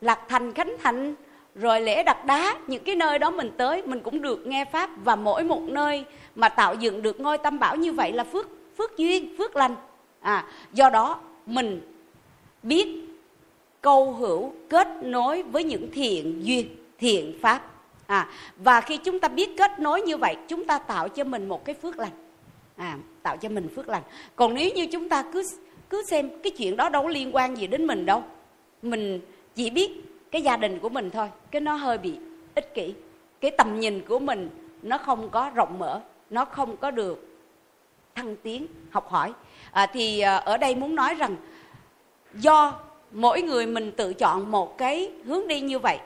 [0.00, 1.14] lạc thành khánh thành
[1.54, 4.90] rồi lễ đặt đá những cái nơi đó mình tới mình cũng được nghe pháp
[5.04, 8.48] và mỗi một nơi mà tạo dựng được ngôi tâm bảo như vậy là phước
[8.78, 9.74] phước duyên phước lành.
[10.20, 11.80] À do đó mình
[12.62, 12.88] biết
[13.80, 17.62] câu hữu kết nối với những thiện duyên thiện pháp.
[18.06, 21.48] À và khi chúng ta biết kết nối như vậy chúng ta tạo cho mình
[21.48, 22.12] một cái phước lành.
[22.76, 24.02] À tạo cho mình phước lành.
[24.36, 25.42] Còn nếu như chúng ta cứ
[25.90, 28.22] cứ xem cái chuyện đó đâu có liên quan gì đến mình đâu.
[28.82, 29.20] Mình
[29.54, 29.90] chỉ biết
[30.30, 32.18] cái gia đình của mình thôi cái nó hơi bị
[32.54, 32.94] ích kỷ.
[33.40, 34.50] Cái tầm nhìn của mình
[34.82, 37.28] nó không có rộng mở nó không có được
[38.14, 39.32] thăng tiến học hỏi.
[39.72, 41.36] À, thì à, ở đây muốn nói rằng
[42.34, 42.80] do
[43.12, 45.98] mỗi người mình tự chọn một cái hướng đi như vậy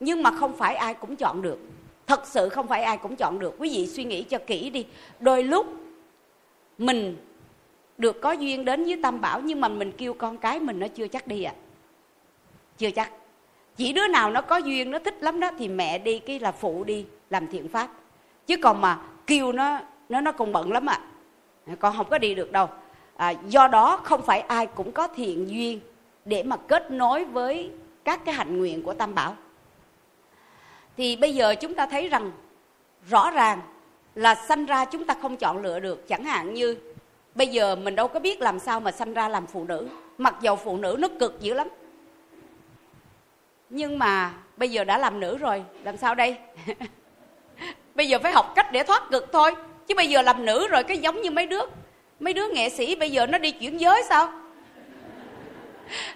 [0.00, 1.58] nhưng mà không phải ai cũng chọn được.
[2.06, 3.54] Thật sự không phải ai cũng chọn được.
[3.58, 4.86] Quý vị suy nghĩ cho kỹ đi.
[5.20, 5.66] Đôi lúc
[6.86, 7.16] mình
[7.98, 10.88] được có duyên đến với tam bảo nhưng mà mình kêu con cái mình nó
[10.88, 11.60] chưa chắc đi ạ à.
[12.78, 13.10] chưa chắc
[13.76, 16.52] chỉ đứa nào nó có duyên nó thích lắm đó thì mẹ đi cái là
[16.52, 17.88] phụ đi làm thiện pháp
[18.46, 21.00] chứ còn mà kêu nó nó nó còn bận lắm ạ
[21.66, 21.74] à.
[21.80, 22.68] con không có đi được đâu
[23.16, 25.80] à, do đó không phải ai cũng có thiện duyên
[26.24, 27.70] để mà kết nối với
[28.04, 29.36] các cái hạnh nguyện của tam bảo
[30.96, 32.30] thì bây giờ chúng ta thấy rằng
[33.10, 33.60] rõ ràng
[34.14, 36.08] là sanh ra chúng ta không chọn lựa được.
[36.08, 36.76] Chẳng hạn như,
[37.34, 39.88] bây giờ mình đâu có biết làm sao mà sanh ra làm phụ nữ.
[40.18, 41.68] Mặc dầu phụ nữ nó cực dữ lắm.
[43.70, 46.36] Nhưng mà bây giờ đã làm nữ rồi, làm sao đây?
[47.94, 49.54] Bây giờ phải học cách để thoát cực thôi.
[49.86, 51.60] Chứ bây giờ làm nữ rồi cái giống như mấy đứa.
[52.20, 54.32] Mấy đứa nghệ sĩ bây giờ nó đi chuyển giới sao?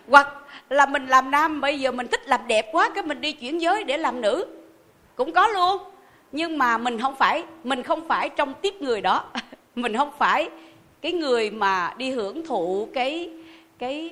[0.09, 0.29] Hoặc
[0.69, 3.61] là mình làm nam, bây giờ mình thích làm đẹp quá, cái mình đi chuyển
[3.61, 4.47] giới để làm nữ.
[5.15, 5.79] Cũng có luôn
[6.33, 9.25] nhưng mà mình không phải, mình không phải trong tiếp người đó.
[9.75, 10.51] Mình không phải
[11.01, 13.31] cái người mà đi hưởng thụ cái
[13.79, 14.11] cái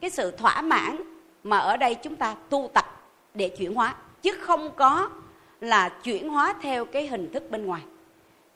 [0.00, 0.96] cái sự thỏa mãn
[1.44, 2.84] mà ở đây chúng ta tu tập
[3.34, 3.94] để chuyển hóa.
[4.22, 5.08] Chứ không có
[5.60, 7.82] là chuyển hóa theo cái hình thức bên ngoài.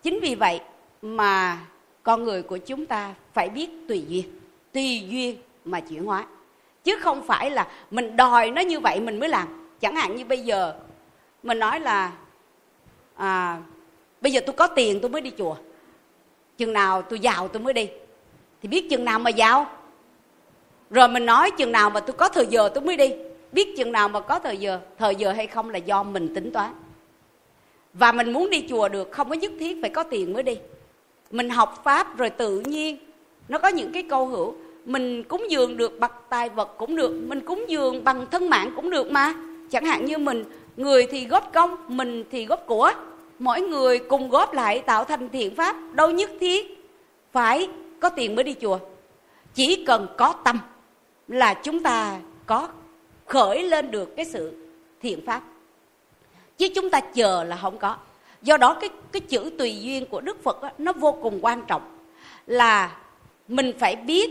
[0.03, 0.61] Chính vì vậy
[1.03, 1.59] mà
[2.03, 4.41] con người của chúng ta phải biết tùy duyên
[4.73, 6.25] tùy duyên mà chuyển hóa.
[6.85, 9.49] Chứ không phải là mình đòi nó như vậy mình mới làm.
[9.81, 10.75] Chẳng hạn như bây giờ,
[11.43, 12.13] mình nói là
[13.21, 13.59] à,
[14.21, 15.57] bây giờ tôi có tiền tôi mới đi chùa.
[16.59, 17.89] Chừng nào tôi giàu tôi mới đi.
[18.63, 19.67] Thì biết chừng nào mà giàu.
[20.91, 23.13] Rồi mình nói chừng nào mà tôi có thời giờ tôi mới đi.
[23.53, 26.53] Biết chừng nào mà có thời giờ thời giờ hay không là do mình tính
[26.53, 26.73] toán.
[27.95, 30.59] Và mình muốn đi chùa được không có nhất thiết phải có tiền mới đi.
[31.31, 32.99] Mình học pháp rồi tự nhiên
[33.49, 34.55] nó có những cái câu hữu
[34.85, 38.73] mình cúng dường được bậc tài vật cũng được mình cúng dường bằng thân mạng
[38.77, 39.35] cũng được mà.
[39.71, 40.45] Chẳng hạn như mình
[40.77, 42.93] người thì góp công mình thì góp của
[43.41, 46.85] mỗi người cùng góp lại tạo thành thiện pháp đâu nhất thiết
[47.33, 47.69] phải
[48.01, 48.79] có tiền mới đi chùa.
[49.55, 50.59] Chỉ cần có tâm
[51.29, 52.69] là chúng ta có
[53.27, 54.53] khởi lên được cái sự
[55.03, 55.43] thiện pháp.
[56.59, 57.97] Chứ chúng ta chờ là không có.
[58.43, 61.63] Do đó cái cái chữ tùy duyên của đức phật đó, nó vô cùng quan
[61.67, 61.99] trọng.
[62.47, 62.97] Là
[63.49, 64.31] mình phải biết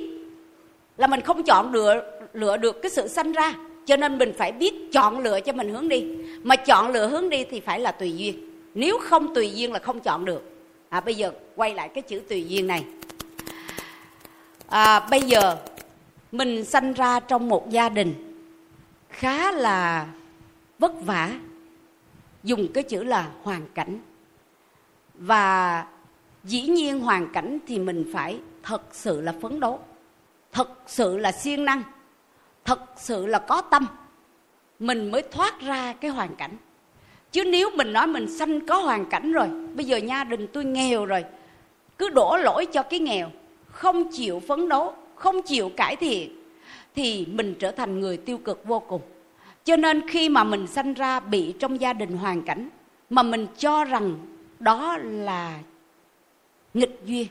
[0.98, 3.54] là mình không chọn lựa lựa được cái sự sanh ra.
[3.86, 6.06] Cho nên mình phải biết chọn lựa cho mình hướng đi.
[6.44, 9.80] Mà chọn lựa hướng đi thì phải là tùy duyên nếu không tùy duyên là
[9.80, 10.44] không chọn được.
[10.90, 12.86] À bây giờ quay lại cái chữ tùy duyên này.
[14.68, 15.58] À, bây giờ
[16.32, 18.14] mình sanh ra trong một gia đình
[19.10, 20.08] khá là
[20.80, 21.32] vất vả
[22.44, 24.00] dùng cái chữ là hoàn cảnh.
[25.14, 25.86] Và
[26.44, 29.80] dĩ nhiên hoàn cảnh thì mình phải thật sự là phấn đấu
[30.52, 31.84] thật sự là siêng năng
[32.66, 33.86] thật sự là có tâm.
[34.80, 36.58] Mình mới thoát ra cái hoàn cảnh
[37.32, 40.66] chứ nếu mình nói mình sanh có hoàn cảnh rồi, bây giờ gia đình tôi
[40.66, 41.26] nghèo rồi.
[41.98, 43.32] Cứ đổ lỗi cho cái nghèo,
[43.68, 46.44] không chịu phấn đấu, không chịu cải thiện,
[46.96, 49.02] thì mình trở thành người tiêu cực vô cùng.
[49.64, 52.70] Cho nên khi mà mình sanh ra bị trong gia đình hoàn cảnh,
[53.10, 54.16] mà mình cho rằng
[54.60, 55.60] đó là
[56.74, 57.28] nghịch duyên.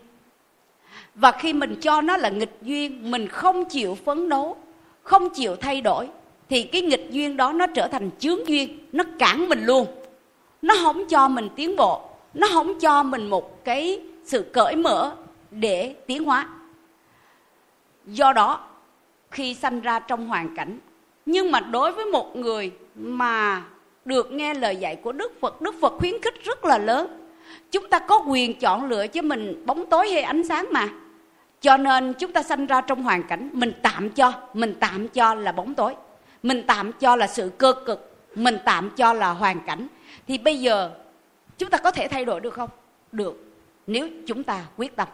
[1.15, 4.57] Và khi mình cho nó là nghịch duyên, mình không chịu phấn đấu,
[5.03, 6.09] không chịu thay đổi
[6.49, 9.87] thì cái nghịch duyên đó nó trở thành chướng duyên, nó cản mình luôn.
[10.63, 12.03] Nó không cho mình tiến bộ,
[12.35, 15.13] nó không cho mình một cái sự cởi mở
[15.51, 16.49] để tiến hóa.
[18.07, 18.61] Do đó,
[19.31, 20.79] khi sanh ra trong hoàn cảnh,
[21.27, 23.65] nhưng mà đối với một người mà
[24.05, 27.31] được nghe lời dạy của đức phật đức phật khuyến khích rất là lớn.
[27.71, 30.89] Chúng ta có quyền chọn lựa cho mình bóng tối hay ánh sáng mà.
[31.61, 35.35] Cho nên chúng ta sanh ra trong hoàn cảnh, mình tạm cho, mình tạm cho
[35.35, 35.95] là bóng tối
[36.43, 39.87] mình tạm cho là sự cơ cực, mình tạm cho là hoàn cảnh.
[40.27, 40.91] Thì bây giờ,
[41.59, 42.71] chúng ta có thể thay đổi được không?
[43.13, 43.45] Được,
[43.87, 45.09] nếu chúng ta quyết tâm.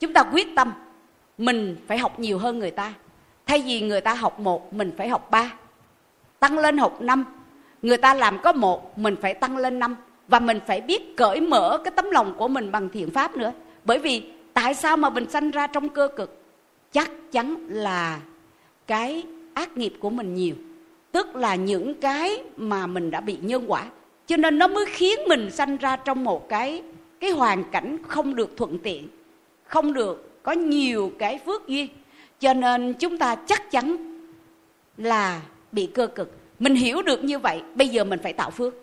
[0.00, 0.72] Chúng ta quyết tâm,
[1.38, 2.94] mình phải học nhiều hơn người ta.
[3.46, 5.52] Thay vì người ta học một, mình phải học ba.
[6.38, 7.24] Tăng lên học năm,
[7.82, 9.96] người ta làm có một, mình phải tăng lên năm.
[10.28, 13.52] Và mình phải biết cởi mở cái tấm lòng của mình bằng thiện pháp nữa.
[13.84, 16.42] Bởi vì tại sao mà mình sanh ra trong cơ cực?
[16.92, 18.20] Chắc chắn là
[18.86, 19.24] cái
[19.56, 20.54] ác nghiệp của mình nhiều.
[21.12, 23.84] Tức là những cái mà mình đã bị nhân quả.
[24.26, 26.82] Cho nên nó mới khiến mình sanh ra trong một cái
[27.20, 29.08] cái hoàn cảnh không được thuận tiện,
[29.64, 31.88] không được có nhiều cái phước duyên.
[32.40, 33.96] Cho nên chúng ta chắc chắn
[34.96, 35.40] là
[35.72, 36.32] bị cơ cực.
[36.58, 38.74] Mình hiểu được như vậy, bây giờ mình phải tạo phước.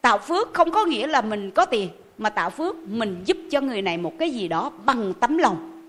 [0.00, 3.60] Tạo phước không có nghĩa là mình có tiền, mà tạo phước mình giúp cho
[3.60, 5.82] người này một cái gì đó bằng tấm lòng.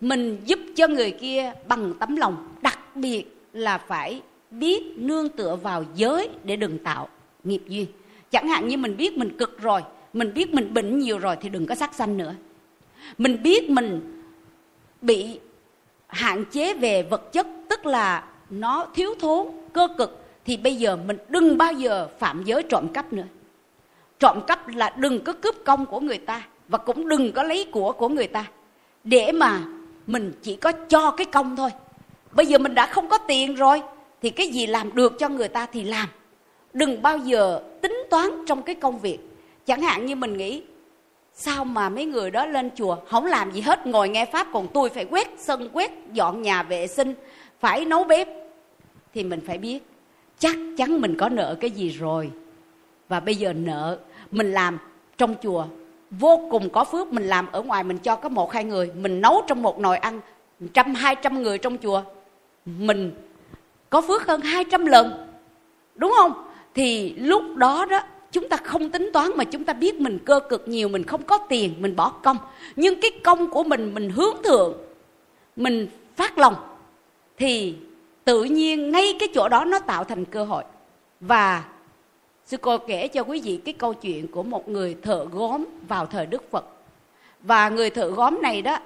[0.00, 2.48] Mình giúp cho người kia bằng tấm lòng
[2.96, 7.08] biệt là phải biết nương tựa vào giới để đừng tạo
[7.44, 7.86] nghiệp duyên.
[8.30, 9.80] Chẳng hạn như mình biết mình cực rồi,
[10.12, 12.34] mình biết mình bệnh nhiều rồi thì đừng có sát sanh nữa.
[13.18, 14.22] Mình biết mình
[15.00, 15.40] bị
[16.06, 20.96] hạn chế về vật chất, tức là nó thiếu thốn, cơ cực, thì bây giờ
[20.96, 23.26] mình đừng bao giờ phạm giới trộm cắp nữa.
[24.18, 27.68] Trộm cắp là đừng có cướp công của người ta và cũng đừng có lấy
[27.72, 28.44] của của người ta.
[29.04, 29.60] Để mà
[30.06, 31.70] mình chỉ có cho cái công thôi
[32.32, 33.82] bây giờ mình đã không có tiền rồi,
[34.22, 36.08] thì cái gì làm được cho người ta thì làm.
[36.72, 39.18] Đừng bao giờ tính toán trong cái công việc.
[39.66, 40.62] Chẳng hạn như mình nghĩ,
[41.34, 44.68] sao mà mấy người đó lên chùa không làm gì hết, ngồi nghe pháp, còn
[44.74, 47.14] tôi phải quét sân, quét dọn nhà vệ sinh,
[47.60, 48.28] phải nấu bếp.
[49.14, 49.78] Thì mình phải biết,
[50.38, 52.30] chắc chắn mình có nợ cái gì rồi.
[53.08, 53.98] Và bây giờ nợ,
[54.30, 54.78] mình làm
[55.18, 55.64] trong chùa,
[56.10, 57.12] vô cùng có phước.
[57.12, 59.96] Mình làm ở ngoài mình cho có một, hai người, mình nấu trong một nồi
[59.96, 60.20] ăn,
[60.74, 62.02] trăm, hai trăm người trong chùa
[62.66, 63.12] mình
[63.90, 65.28] có phước hơn hai trăm lần
[65.94, 66.32] đúng không?
[66.74, 68.00] Thì lúc đó đó
[68.32, 71.22] chúng ta không tính toán mà chúng ta biết mình cơ cực nhiều mình không
[71.22, 72.36] có tiền mình bỏ công.
[72.76, 74.78] Nhưng cái công của mình mình hướng thượng
[75.56, 76.54] mình phát lòng
[77.36, 77.76] thì
[78.24, 80.64] tự nhiên ngay cái chỗ đó nó tạo thành cơ hội.
[81.20, 81.64] Và
[82.46, 86.06] sư cô kể cho quý vị cái câu chuyện của một người thợ gốm vào
[86.06, 86.64] thời đức phật.
[87.42, 88.78] Và người thợ gốm này đó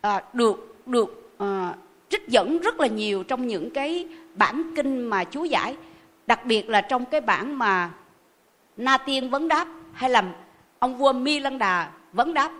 [0.00, 1.74] à, được được à,
[2.14, 5.76] trích dẫn rất là nhiều trong những cái bản kinh mà chú giải,
[6.26, 7.90] đặc biệt là trong cái bản mà
[8.76, 10.24] na tiên vấn đáp hay là
[10.78, 12.50] ông vua mi lăng đà vấn đáp.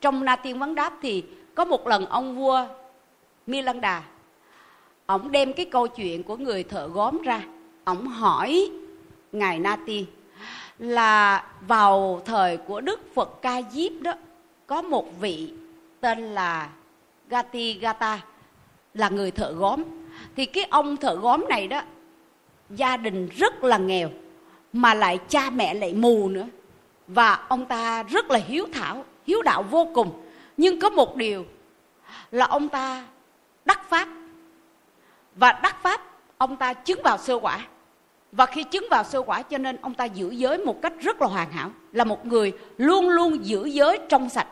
[0.00, 2.66] Trong na tiên vấn đáp thì có một lần ông vua
[3.46, 4.02] mi lăng đà
[5.06, 7.42] ông đem cái câu chuyện của người thợ gốm ra
[7.84, 8.70] ông hỏi
[9.32, 10.06] ngài na tiên
[10.78, 14.12] là vào thời của đức phật ca diếp đó,
[14.66, 15.52] có một vị
[16.00, 16.68] tên là
[17.28, 18.20] gati gata
[18.94, 19.82] là người thợ gốm.
[20.36, 21.82] Thì cái ông thợ gốm này đó,
[22.70, 24.10] gia đình rất là nghèo,
[24.72, 26.46] mà lại cha mẹ lại mù nữa.
[27.06, 30.22] Và ông ta rất là hiếu thảo, hiếu đạo vô cùng.
[30.56, 31.44] Nhưng có một điều
[32.30, 33.06] là ông ta
[33.64, 34.08] đắc pháp.
[35.34, 36.00] Và đắc pháp,
[36.38, 37.66] ông ta chứng vào sơ quả.
[38.32, 41.22] Và khi chứng vào sơ quả cho nên ông ta giữ giới một cách rất
[41.22, 44.46] là hoàn hảo, là một người luôn luôn giữ giới trong sạch.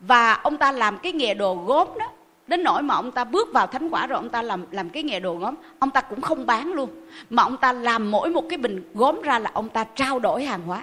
[0.00, 2.06] Và ông ta làm cái nghề đồ gốm đó
[2.46, 5.02] đến nỗi mà ông ta bước vào thánh quả rồi ông ta làm làm cái
[5.02, 6.90] nghề đồ gốm ông ta cũng không bán luôn.
[7.30, 10.44] Mà ông ta làm mỗi một cái bình gốm ra là ông ta trao đổi
[10.44, 10.82] hàng hóa.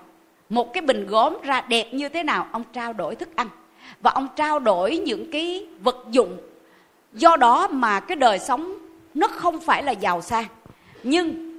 [0.49, 3.49] Một cái bình gốm ra đẹp như thế nào, ông trao đổi thức ăn.
[4.01, 6.37] Và ông trao đổi những cái vật dụng.
[7.13, 8.73] Do đó mà cái đời sống
[9.13, 10.45] nó không phải là giàu sang,
[11.03, 11.53] nhưng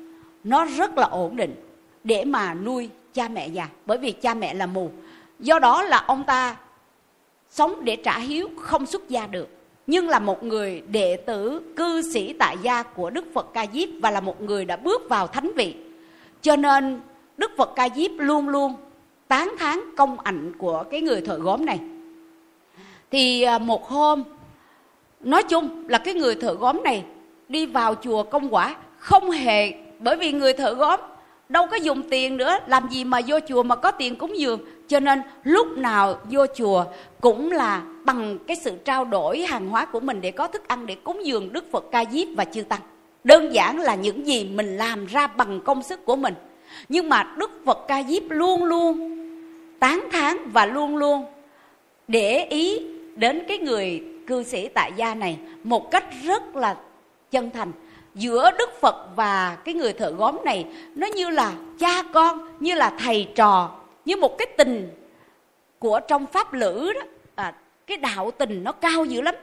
[0.44, 1.54] nó rất là ổn định
[2.04, 4.90] để mà nuôi cha mẹ già, bởi vì cha mẹ là mù.
[5.38, 6.56] Do đó là ông ta
[7.50, 9.48] sống để trả hiếu, không xuất gia được
[9.86, 13.88] nhưng là một người đệ tử, cư sĩ tại gia của Đức Phật Ca Diếp
[14.02, 15.74] và là một người đã bước vào thánh vị.
[16.42, 17.00] Cho nên,
[17.36, 18.74] Đức Phật Ca Diếp luôn luôn
[19.28, 21.80] tán thán công ảnh của cái người thợ gốm này.
[23.10, 24.22] Thì à, một hôm,
[25.20, 27.04] nói chung là cái người thợ gốm này
[27.48, 31.00] đi vào chùa công quả không hề, bởi vì người thợ gốm
[31.48, 34.60] đâu có dùng tiền nữa, làm gì mà vô chùa mà có tiền cúng dường.
[34.88, 36.84] Cho nên lúc nào vô chùa
[37.20, 40.86] cũng là bằng cái sự trao đổi hàng hóa của mình để có thức ăn
[40.86, 42.80] để cúng dường đức phật ca diếp và chư tăng.
[43.24, 46.34] Đơn giản là những gì mình làm ra bằng công sức của mình.
[46.88, 49.14] Nhưng mà đức phật ca diếp luôn luôn
[49.80, 51.24] tán thán và luôn luôn
[52.08, 52.80] để ý
[53.16, 56.76] đến cái người cư sĩ tại gia này một cách rất là
[57.30, 57.72] chân thành
[58.14, 62.74] giữa đức phật và cái người thợ gốm này nó như là cha con như
[62.74, 63.70] là thầy trò
[64.04, 64.90] như một cái tình
[65.78, 67.00] của trong pháp lữ đó.
[67.34, 67.54] À,
[67.86, 69.34] cái đạo tình nó cao dữ lắm.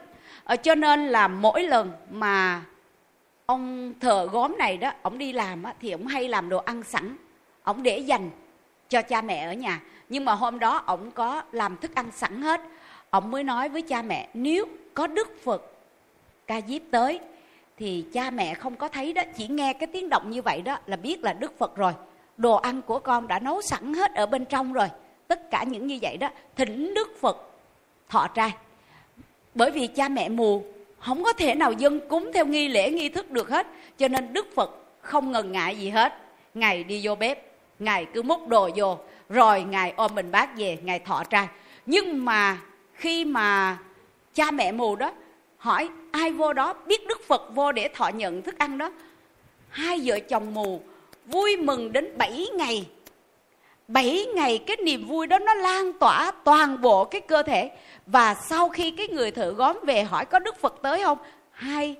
[0.44, 2.62] À, cho nên là mỗi lần mà
[3.46, 6.82] ông thợ gốm này đó ông đi làm á, thì ông hay làm đồ ăn
[6.82, 7.16] sẵn
[7.62, 8.30] ông để dành
[8.88, 9.80] cho cha mẹ ở nhà.
[10.08, 12.60] Nhưng mà hôm đó ông có làm thức ăn sẵn hết
[13.10, 15.62] ông mới nói với cha mẹ nếu có đức phật
[16.46, 17.20] ca diếp tới
[17.78, 20.78] thì cha mẹ không có thấy đó, chỉ nghe cái tiếng động như vậy đó
[20.86, 21.92] là biết là đức phật rồi.
[22.36, 24.88] Đồ ăn của con đã nấu sẵn hết ở bên trong rồi.
[25.28, 27.36] Tất cả những như vậy đó, thỉnh đức phật
[28.08, 28.50] thọ trai.
[29.54, 30.64] Bởi vì cha mẹ mù,
[30.98, 33.66] không có thể nào dân cúng theo nghi lễ, nghi thức được hết.
[33.98, 36.12] Cho nên đức phật không ngần ngại gì hết.
[36.54, 40.78] Ngài đi vô bếp, ngài cứ múc đồ vô, rồi ngài ôm bình bát về,
[40.82, 41.46] ngài thọ trai.
[41.86, 42.58] Nhưng mà
[42.94, 43.78] khi mà
[44.34, 45.12] cha mẹ mù đó
[45.62, 48.90] hỏi, ai vô đó biết đức phật vô để thọ nhận thức ăn đó?
[49.68, 50.82] Hai vợ chồng mù,
[51.26, 52.88] vui mừng đến 7 ngày.
[53.88, 57.70] 7 ngày cái niềm vui đó nó lan tỏa toàn bộ cái cơ thể.
[58.06, 61.18] Và sau khi cái người thợ góm về hỏi có đức phật tới không,
[61.50, 61.96] hai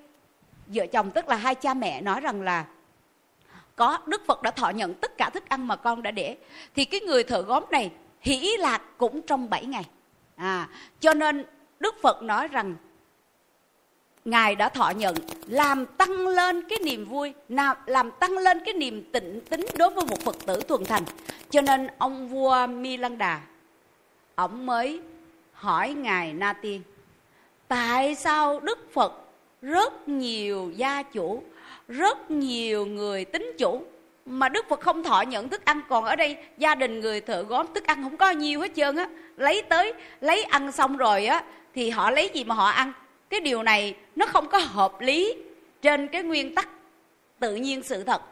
[0.67, 2.65] vợ chồng tức là hai cha mẹ nói rằng là,
[3.77, 6.37] có, đức phật đã thọ nhận tất cả thức ăn mà con đã để.
[6.75, 7.91] Thì cái người thợ góm này
[8.21, 9.85] hỷ lạc cũng trong 7 ngày.
[10.37, 10.69] À
[11.01, 11.45] cho nên
[11.81, 12.77] đức phật nói rằng
[14.25, 15.15] ngài đã thọ nhận,
[15.47, 17.33] làm tăng lên cái niềm vui
[17.87, 21.05] làm tăng lên cái niềm tịnh tính đối với một phật tử thuần thành.
[21.51, 23.41] Cho nên ông vua mi lăng đà
[24.35, 25.01] ông mới
[25.53, 26.83] hỏi ngài na tiên,
[27.69, 29.13] tại sao đức phật
[29.63, 31.43] rất nhiều gia chủ,
[31.89, 33.83] rất nhiều người tính chủ,
[34.27, 35.81] mà đức phật không thọ nhận thức ăn?
[35.89, 38.97] Còn ở đây, gia đình người thợ gốm thức ăn không có nhiều hết trơn
[38.97, 39.07] á.
[39.37, 41.45] Lấy tới, lấy ăn xong rồi á,
[41.75, 42.93] thì họ lấy gì mà họ ăn?
[43.33, 45.35] Cái điều này nó không có hợp lý
[45.83, 46.69] trên cái nguyên tắc
[47.39, 48.23] tự nhiên sự thật.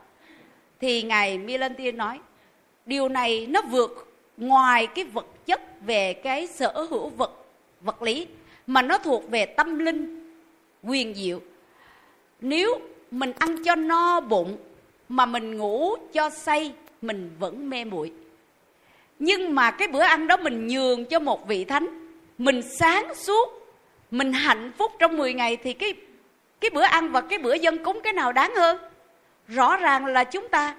[0.80, 2.18] Thì ngài Milan Tiên nói,
[2.86, 7.46] điều này nó vượt ngoài cái vật chất về cái sở hữu vật
[7.80, 8.26] vật lý,
[8.66, 10.32] mà nó thuộc về tâm linh,
[10.82, 11.40] quyền diệu.
[12.40, 12.80] Nếu
[13.11, 14.57] mình ăn cho no bụng
[15.09, 16.72] mà mình ngủ cho say,
[17.03, 18.12] mình vẫn mê muội.
[19.18, 23.59] Nhưng mà cái bữa ăn đó mình nhường cho một vị thánh, mình sáng suốt
[24.11, 25.94] mình hạnh phúc trong 10 ngày thì cái
[26.61, 28.78] cái bữa ăn và cái bữa dân cúng cái nào đáng hơn?
[29.48, 30.74] Rõ ràng là chúng ta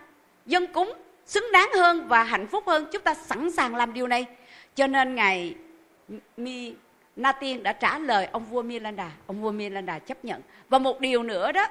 [0.46, 0.94] dân cúng
[1.26, 4.26] xứng đáng hơn và hạnh phúc hơn, chúng ta sẵn sàng làm điều này.
[4.76, 5.56] Cho nên ngài
[6.38, 6.74] mi
[7.16, 10.42] na tiên đã trả lời ông vua milanda ông vua milanda chấp nhận.
[10.70, 11.68] Và một điều nữa đó,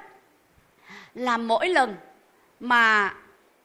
[1.15, 1.97] là mỗi lần
[2.61, 3.15] mà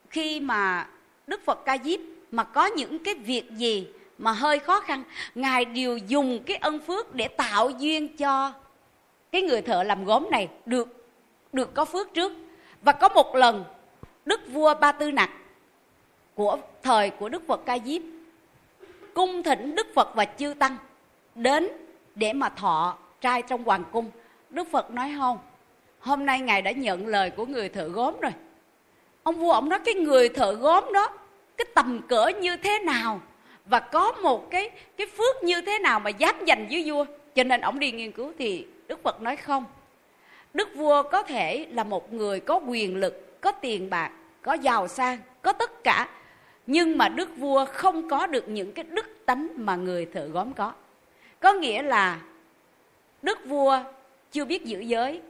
[0.09, 0.87] khi mà
[1.27, 1.99] đức phật ca diếp
[2.31, 3.87] mà có những cái việc gì
[4.17, 5.03] mà hơi khó khăn,
[5.35, 8.53] ngài đều dùng cái ân phước để tạo duyên cho
[9.31, 10.87] cái người thợ làm gốm này được
[11.53, 12.31] được có phước trước.
[12.81, 13.63] Và có một lần,
[14.25, 15.29] đức vua ba tư nặc
[16.35, 18.01] của thời của đức phật ca diếp
[19.13, 20.77] cung thỉnh đức phật và chư tăng
[21.35, 21.67] đến
[22.15, 24.11] để mà thọ trai trong hoàng cung.
[24.49, 25.37] Đức phật nói, không,
[25.99, 28.31] hôm nay ngài đã nhận lời của người thợ gốm rồi.
[29.23, 31.09] Ông vua ông nói, cái người thợ gốm đó,
[31.57, 33.21] cái tầm cỡ như thế nào?
[33.65, 37.05] Và có một cái cái phước như thế nào mà dám giành với vua?
[37.35, 39.65] Cho nên ông đi nghiên cứu thì đức phật nói không.
[40.53, 44.11] Đức vua có thể là một người có quyền lực, có tiền bạc,
[44.41, 46.09] có giàu sang, có tất cả.
[46.67, 50.53] Nhưng mà đức vua không có được những cái đức tánh mà người thợ gốm
[50.53, 50.73] có.
[51.39, 52.21] Có nghĩa là
[53.21, 53.79] đức vua
[54.31, 55.21] chưa biết giữ giới,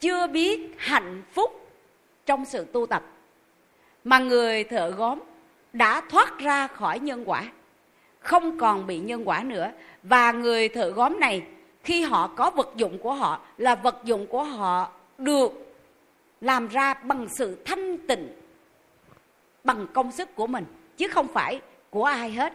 [0.00, 1.68] chưa biết hạnh phúc
[2.26, 3.02] trong sự tu tập.
[4.04, 5.20] Mà người thợ gốm
[5.74, 7.44] đã thoát ra khỏi nhân quả,
[8.20, 9.70] không còn bị nhân quả nữa.
[10.02, 11.42] Và người thợ gốm này,
[11.82, 15.74] khi họ có vật dụng của họ, là vật dụng của họ được
[16.40, 18.28] làm ra bằng sự thanh tịnh,
[19.64, 20.64] bằng công sức của mình,
[20.96, 21.60] chứ không phải
[21.90, 22.52] của ai hết.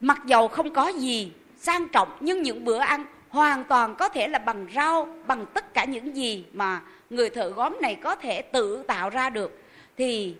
[0.00, 4.28] Mặc dầu không có gì sang trọng, nhưng những bữa ăn hoàn toàn có thể
[4.28, 8.42] là bằng rau, bằng tất cả những gì mà người thợ gốm này có thể
[8.42, 9.62] tự tạo ra được,
[9.96, 10.34] thì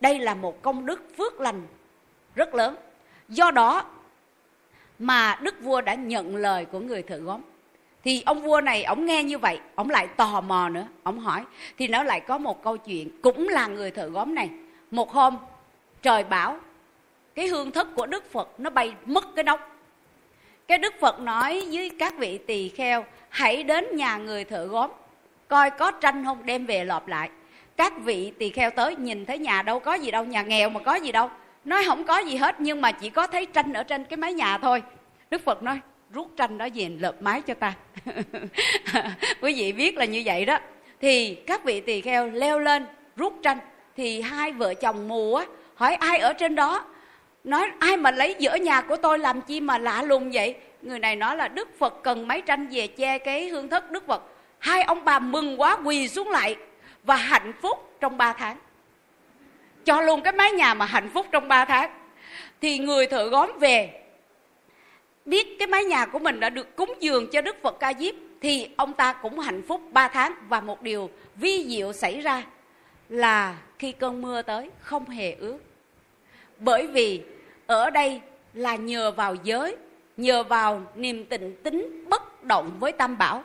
[0.00, 1.66] đây là một công đức phước lành
[2.34, 2.76] rất lớn.
[3.28, 3.84] Do đó
[4.98, 7.40] mà đức vua đã nhận lời của người thợ gốm.
[8.04, 10.86] Thì ông vua này, ông nghe như vậy, ông lại tò mò nữa.
[11.02, 11.44] Ông hỏi,
[11.78, 13.20] thì nó lại có một câu chuyện.
[13.22, 14.50] Cũng là người thợ gốm này,
[14.90, 15.36] một hôm
[16.02, 16.58] trời bảo,
[17.34, 19.76] cái hương thức của đức phật nó bay mất cái nóc.
[20.68, 24.90] Cái đức phật nói với các vị tỳ kheo, hãy đến nhà người thợ gốm,
[25.48, 27.30] coi có tranh không, đem về lọp lại
[27.80, 30.80] các vị tỳ kheo tới nhìn thấy nhà đâu có gì đâu, nhà nghèo mà
[30.80, 31.30] có gì đâu.
[31.64, 34.32] Nói không có gì hết, nhưng mà chỉ có thấy tranh ở trên cái mái
[34.32, 34.82] nhà thôi.
[35.30, 35.80] Đức phật nói,
[36.12, 37.74] rút tranh đó về lợp mái cho ta.
[39.40, 40.58] Quý vị biết là như vậy đó.
[41.00, 43.58] Thì các vị tỳ kheo leo lên, rút tranh.
[43.96, 46.84] Thì hai vợ chồng mù á, hỏi, ai ở trên đó?
[47.44, 50.54] Nói, ai mà lấy giữa nhà của tôi, làm chi mà lạ lùng vậy?
[50.82, 54.06] Người này nói là đức phật cần mấy tranh về che cái hương thất đức
[54.06, 54.22] phật.
[54.58, 56.56] Hai ông bà mừng quá quỳ xuống lại
[57.02, 58.56] và hạnh phúc trong ba tháng.
[59.84, 61.90] Cho luôn cái mái nhà mà hạnh phúc trong ba tháng.
[62.60, 64.02] Thì người thợ góm về,
[65.24, 68.14] biết cái mái nhà của mình đã được cúng dường cho đức phật ca diếp,
[68.40, 70.34] thì ông ta cũng hạnh phúc ba tháng.
[70.48, 72.42] Và một điều vi diệu xảy ra
[73.08, 75.58] là khi cơn mưa tới, không hề ướt.
[76.58, 77.22] Bởi vì
[77.66, 78.20] ở đây
[78.54, 79.76] là nhờ vào giới,
[80.16, 83.44] nhờ vào niềm tịnh tính bất động với tam bảo.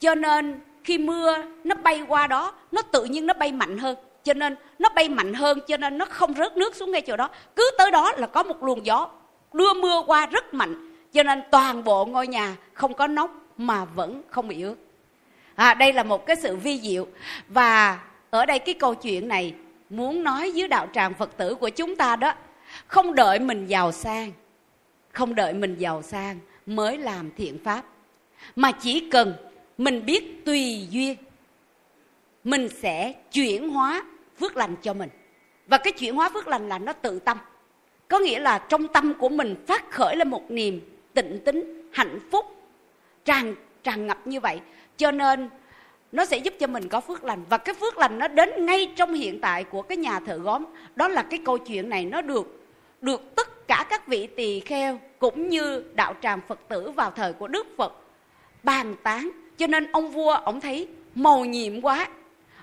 [0.00, 3.96] Cho nên khi mưa nó bay qua đó nó tự nhiên nó bay mạnh hơn.
[4.24, 7.16] Cho nên nó bay mạnh hơn cho nên nó không rớt nước xuống ngay chỗ
[7.16, 7.30] đó.
[7.56, 9.08] Cứ tới đó là có một luồng gió.
[9.52, 10.92] Đưa mưa qua rất mạnh.
[11.12, 14.74] Cho nên toàn bộ ngôi nhà không có nóc mà vẫn không bị ướt.
[15.54, 17.06] À, đây là một cái sự vi diệu.
[17.48, 17.98] Và
[18.30, 19.54] ở đây cái câu chuyện này
[19.90, 22.32] muốn nói với đạo tràng phật tử của chúng ta đó
[22.86, 24.32] không đợi mình giàu sang
[25.12, 27.82] không đợi mình giàu sang mới làm thiện pháp.
[28.56, 29.34] Mà chỉ cần
[29.78, 31.16] mình biết tùy duyên.
[32.44, 34.04] Mình sẽ chuyển hóa
[34.40, 35.10] phước lành cho mình.
[35.66, 37.38] Và cái chuyển hóa phước lành là nó tự tâm.
[38.08, 40.80] Có nghĩa là trong tâm của mình phát khởi lên một niềm
[41.14, 42.46] tịnh tính, hạnh phúc,
[43.24, 44.60] tràn tràn ngập như vậy.
[44.96, 45.48] Cho nên
[46.12, 47.44] nó sẽ giúp cho mình có phước lành.
[47.48, 50.64] Và cái phước lành nó đến ngay trong hiện tại của cái nhà thợ gốm.
[50.96, 52.66] Đó là cái câu chuyện này, nó được
[53.00, 57.32] được tất cả các vị tỳ kheo cũng như đạo tràng phật tử vào thời
[57.32, 57.92] của đức phật
[58.62, 62.08] bàn tán cho nên ông vua, ông thấy mầu nhiệm quá.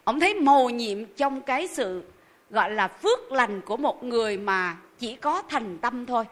[0.03, 2.03] Ông thấy mầu nhiệm trong cái sự
[2.49, 6.25] gọi là phước lành của một người mà chỉ có thành tâm thôi.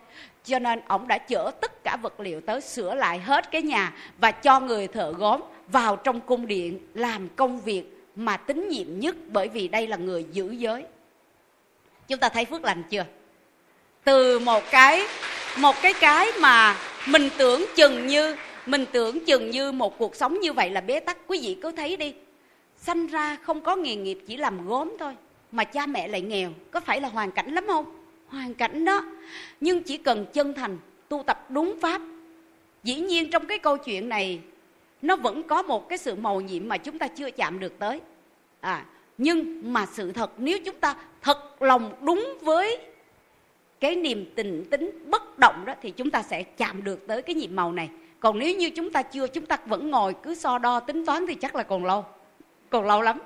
[0.45, 3.93] Cho nên ông đã chở tất cả vật liệu tới sửa lại hết cái nhà
[4.19, 7.83] và cho người thợ gốm vào trong cung điện làm công việc
[8.15, 10.83] mà tín nhiệm nhất bởi vì đây là người giữ giới.
[12.07, 13.05] Chúng ta thấy phước lành chưa?
[14.03, 15.03] Từ một cái
[15.57, 16.75] một cái cái mà
[17.07, 18.35] mình tưởng chừng như
[18.65, 21.17] mình tưởng chừng như một cuộc sống như vậy là bế tắc.
[21.27, 22.13] Quý vị cứ thấy đi.
[22.77, 25.13] Sanh ra không có nghề nghiệp, chỉ làm gốm thôi.
[25.51, 27.85] Mà cha mẹ lại nghèo, có phải là hoàn cảnh lắm không?
[28.27, 29.05] Hoàn cảnh đó.
[29.61, 30.77] Nhưng chỉ cần chân thành,
[31.09, 32.01] tu tập đúng pháp.
[32.83, 34.39] Dĩ nhiên trong cái câu chuyện này,
[35.01, 38.01] nó vẫn có một cái sự màu nhiệm mà chúng ta chưa chạm được tới.
[38.59, 38.85] À
[39.17, 42.77] nhưng mà sự thật, nếu chúng ta thật lòng đúng với
[43.79, 47.35] cái niềm tình tính bất động đó, thì chúng ta sẽ chạm được tới cái
[47.35, 47.89] nhiệm màu này
[48.21, 51.27] còn nếu như chúng ta chưa chúng ta vẫn ngồi cứ so đo tính toán
[51.27, 52.05] thì chắc là còn lâu.
[52.69, 53.19] Còn lâu lắm.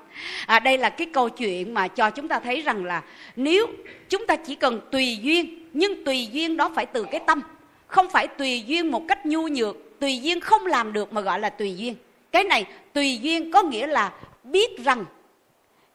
[0.46, 3.02] À, đây là cái câu chuyện mà cho chúng ta thấy rằng là
[3.36, 3.66] nếu
[4.08, 7.40] chúng ta chỉ cần tùy duyên nhưng tùy duyên đó phải từ cái tâm
[7.86, 9.76] không phải tùy duyên một cách nhu nhược.
[10.00, 11.94] Tùy duyên không làm được mà gọi là tùy duyên.
[12.32, 14.12] Cái này tùy duyên có nghĩa là
[14.44, 15.04] biết rằng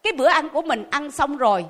[0.04, 1.66] cái bữa ăn của mình ăn xong rồi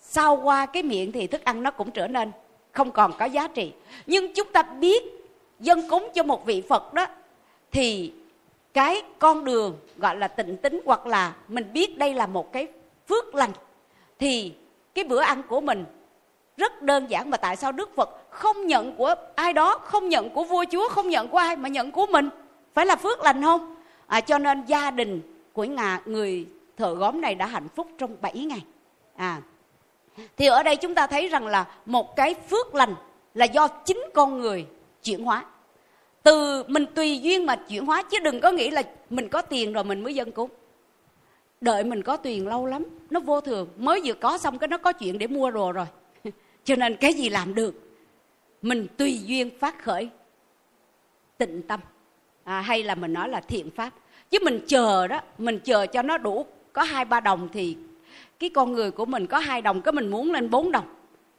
[0.00, 2.32] sau qua cái miệng thì thức ăn nó cũng trở nên
[2.72, 3.72] không còn có giá trị.
[4.06, 5.02] Nhưng chúng ta biết
[5.60, 7.06] dân cúng cho một vị phật đó
[7.72, 8.12] thì
[8.74, 12.66] cái con đường gọi là tịnh tính hoặc là mình biết đây là một cái
[13.08, 13.50] phước lành
[14.18, 14.54] thì
[14.94, 15.84] cái bữa ăn của mình
[16.56, 17.30] rất đơn giản.
[17.30, 20.88] Mà tại sao đức phật không nhận của ai đó không nhận của vua chúa
[20.88, 22.28] không nhận của ai mà nhận của mình?
[22.74, 23.76] Phải là phước lành không?
[24.06, 25.20] À, cho nên gia đình
[25.52, 26.46] của ngà người
[26.76, 28.62] thợ gốm này đã hạnh phúc trong 7 ngày.
[29.16, 29.40] À
[30.36, 32.94] thì ở đây chúng ta thấy rằng là một cái phước lành
[33.34, 34.66] là do chính con người
[35.06, 35.44] chuyển hóa.
[36.22, 39.72] Từ mình tùy duyên mà chuyển hóa chứ đừng có nghĩ là mình có tiền
[39.72, 40.50] rồi mình mới dân cúng.
[41.60, 43.68] Đợi mình có tiền lâu lắm nó vô thường.
[43.76, 45.86] Mới vừa có xong cái nó có chuyện để mua đồ rồi.
[46.64, 47.74] Cho nên cái gì làm được?
[48.62, 50.10] Mình tùy duyên phát khởi
[51.38, 51.80] tịnh tâm.
[52.44, 53.90] À, hay là mình nói là thiện pháp.
[54.30, 57.76] Chứ mình chờ đó mình chờ cho nó đủ có hai ba đồng thì
[58.38, 60.95] cái con người của mình có hai đồng cái mình muốn lên bốn đồng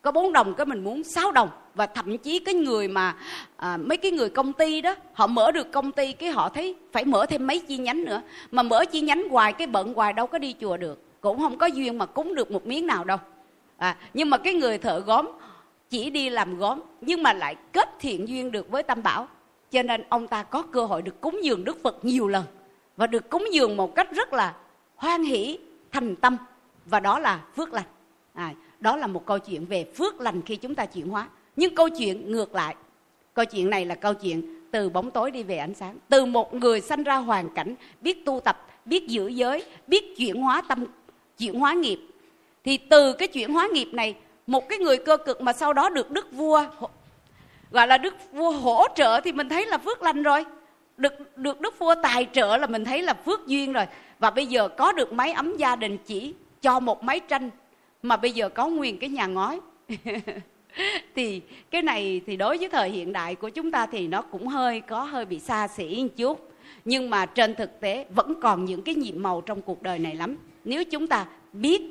[0.07, 1.49] có bốn đồng cái mình muốn sáu đồng.
[1.75, 3.15] Và thậm chí cái người mà
[3.57, 6.75] à, mấy cái người công ty đó họ mở được công ty cái họ thấy
[6.91, 8.21] phải mở thêm mấy chi nhánh nữa.
[8.51, 11.03] Mà mở chi nhánh hoài cái bận hoài đâu có đi chùa được.
[11.21, 13.17] Cũng không có duyên mà cúng được một miếng nào đâu.
[13.77, 15.27] À, nhưng mà cái người thợ gốm
[15.89, 19.27] chỉ đi làm gốm nhưng mà lại kết thiện duyên được với tam bảo.
[19.71, 22.43] Cho nên ông ta có cơ hội được cúng dường đức phật nhiều lần.
[22.97, 24.53] Và được cúng dường một cách rất là
[24.95, 25.59] hoan hỷ
[25.91, 26.37] thành tâm.
[26.85, 27.85] Và đó là phước lành.
[28.33, 31.27] À, đó là một câu chuyện về phước lành khi chúng ta chuyển hóa.
[31.55, 32.75] Nhưng câu chuyện ngược lại.
[33.33, 35.97] Câu chuyện này là câu chuyện từ bóng tối đi về ánh sáng.
[36.09, 40.41] Từ một người sanh ra hoàn cảnh, biết tu tập, biết giữ giới, biết chuyển
[40.41, 40.85] hóa tâm,
[41.37, 41.99] chuyển hóa nghiệp.
[42.63, 44.15] Thì từ cái chuyển hóa nghiệp này,
[44.47, 46.65] một cái người cơ cực mà sau đó được đức vua
[47.71, 50.45] gọi là đức vua hỗ trợ thì mình thấy là phước lành rồi.
[50.97, 53.85] Được được đức vua tài trợ là mình thấy là phước duyên rồi.
[54.19, 57.49] Và bây giờ có được máy ấm gia đình chỉ cho một máy tranh
[58.03, 59.59] mà bây giờ có nguyên cái nhà ngói.
[61.15, 61.41] Thì
[61.71, 64.81] cái này thì đối với thời hiện đại của chúng ta thì nó cũng hơi
[64.81, 66.51] có hơi bị xa xỉ một chút.
[66.85, 70.15] Nhưng mà trên thực tế vẫn còn những cái nhiệm màu trong cuộc đời này
[70.15, 70.35] lắm.
[70.65, 71.81] Nếu chúng ta biết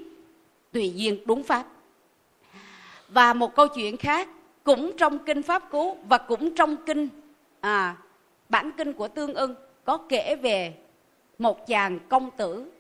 [0.73, 1.67] tùy duyên đúng pháp.
[3.09, 4.29] Và một câu chuyện khác
[4.65, 7.09] cũng trong kinh pháp cú và cũng trong kinh
[7.61, 7.97] à,
[8.49, 9.55] bản kinh của tương ưng
[9.85, 10.75] có kể về
[11.39, 12.71] một chàng công tử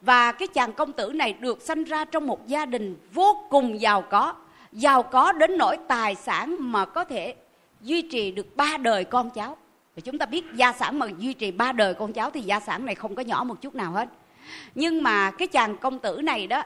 [0.00, 3.80] và cái chàng công tử này được sanh ra trong một gia đình vô cùng
[3.80, 4.34] giàu có.
[4.72, 7.34] Giàu có đến nỗi tài sản mà có thể
[7.80, 9.56] duy trì được ba đời con cháu.
[9.96, 12.60] Và chúng ta biết gia sản mà duy trì ba đời con cháu thì gia
[12.60, 14.08] sản này không có nhỏ một chút nào hết.
[14.74, 16.62] Nhưng mà cái chàng công tử này đó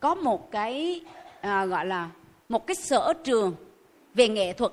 [0.00, 1.00] có một cái
[1.40, 2.08] à, gọi là
[2.48, 3.54] một cái sở trường
[4.14, 4.72] về nghệ thuật.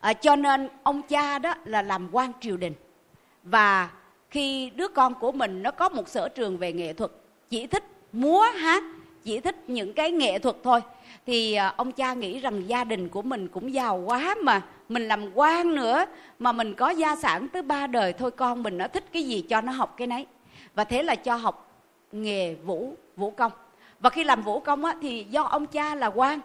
[0.00, 2.74] À, cho nên ông cha đó là làm quan triều đình.
[3.42, 3.88] Và
[4.30, 7.10] khi đứa con của mình nó có một sở trường về nghệ thuật
[7.50, 8.82] chỉ thích múa hát
[9.24, 10.80] chỉ thích những cái nghệ thuật thôi
[11.26, 15.08] thì à, ông cha nghĩ rằng gia đình của mình cũng giàu quá mà mình
[15.08, 16.04] làm quan nữa
[16.38, 19.44] mà mình có gia sản tới ba đời thôi con mình nó thích cái gì
[19.48, 20.26] cho nó học cái nấy.
[20.74, 21.70] Và thế là cho học
[22.12, 23.52] nghề vũ vũ công.
[24.00, 26.40] Và khi làm vũ công á, thì do ông cha là quan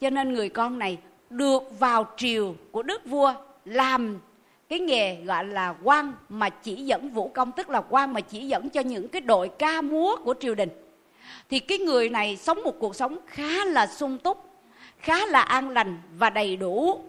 [0.00, 0.98] cho nên người con này
[1.30, 4.18] được vào triều của đức vua làm
[4.72, 8.48] cái nghề gọi là quan mà chỉ dẫn vũ công, tức là quan mà chỉ
[8.48, 10.68] dẫn cho những cái đội ca múa của triều đình.
[11.50, 14.44] Thì cái người này sống một cuộc sống khá là sung túc,
[14.98, 17.00] khá là an lành và đầy đủ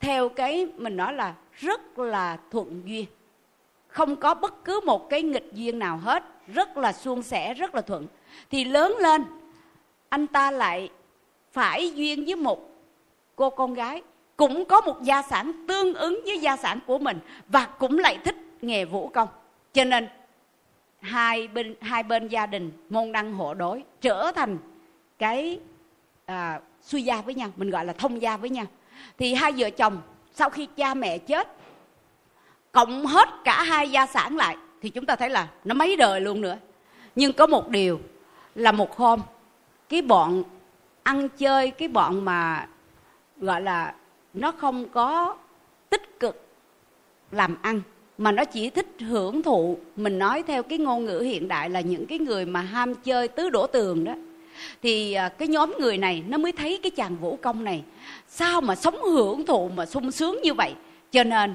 [0.00, 3.06] theo cái mình nói là rất là thuận duyên.
[3.88, 7.74] Không có bất cứ một cái nghịch duyên nào hết, rất là suôn sẻ, rất
[7.74, 8.06] là thuận.
[8.50, 9.24] Thì lớn lên,
[10.08, 10.90] anh ta lại
[11.52, 12.70] phải duyên với một
[13.36, 14.02] cô con gái
[14.40, 17.18] cũng có một gia sản tương ứng với gia sản của mình
[17.48, 19.28] và cũng lại thích nghề vũ công.
[19.72, 20.08] Cho nên
[21.00, 24.58] hai bên hai bên gia đình môn đăng hộ đối trở thành
[25.18, 25.60] cái
[26.26, 28.66] à, suy gia với nhau mình gọi là thông gia với nhau.
[29.18, 30.00] Thì hai vợ chồng
[30.34, 31.48] sau khi cha mẹ chết
[32.72, 36.20] cộng hết cả hai gia sản lại thì chúng ta thấy là nó mấy đời
[36.20, 36.56] luôn nữa.
[37.14, 38.00] Nhưng có một điều
[38.54, 39.20] là một hôm
[39.88, 40.42] cái bọn
[41.02, 42.66] ăn chơi cái bọn mà
[43.36, 43.94] gọi là
[44.34, 45.36] nó không có
[45.90, 46.42] tích cực
[47.30, 47.80] làm ăn
[48.18, 49.78] mà nó chỉ thích hưởng thụ.
[49.96, 53.28] Mình nói theo cái ngôn ngữ hiện đại là những cái người mà ham chơi
[53.28, 54.14] tứ đổ tường đó.
[54.82, 57.82] Thì à, cái nhóm người này nó mới thấy cái chàng vũ công này
[58.28, 60.74] sao mà sống hưởng thụ mà sung sướng như vậy.
[61.10, 61.54] Cho nên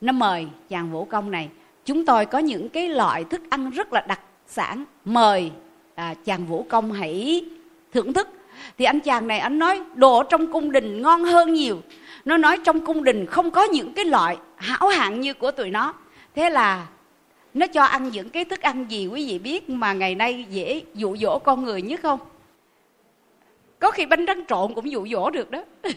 [0.00, 1.48] nó mời chàng vũ công này.
[1.84, 4.84] Chúng tôi có những cái loại thức ăn rất là đặc sản.
[5.04, 5.50] Mời
[5.94, 7.44] à, chàng vũ công hãy
[7.92, 8.28] thưởng thức
[8.78, 11.82] thì anh chàng này anh nói, đồ trong cung đình ngon hơn nhiều.
[12.24, 15.70] Nó nói trong cung đình không có những cái loại hảo hạng như của tụi
[15.70, 15.94] nó.
[16.34, 16.86] Thế là
[17.54, 20.82] nó cho ăn những cái thức ăn gì quý vị biết mà ngày nay dễ
[20.94, 22.20] dụ dỗ con người nhất không?
[23.78, 25.64] Có khi bánh tráng trộn cũng dụ dỗ được đó.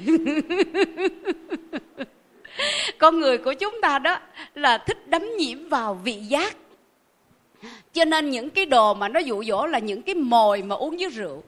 [2.98, 4.20] Con người của chúng ta đó
[4.54, 6.56] là thích đắm nhiễm vào vị giác.
[7.94, 10.98] Cho nên những cái đồ mà nó dụ dỗ là những cái mồi mà uống
[10.98, 11.44] với rượu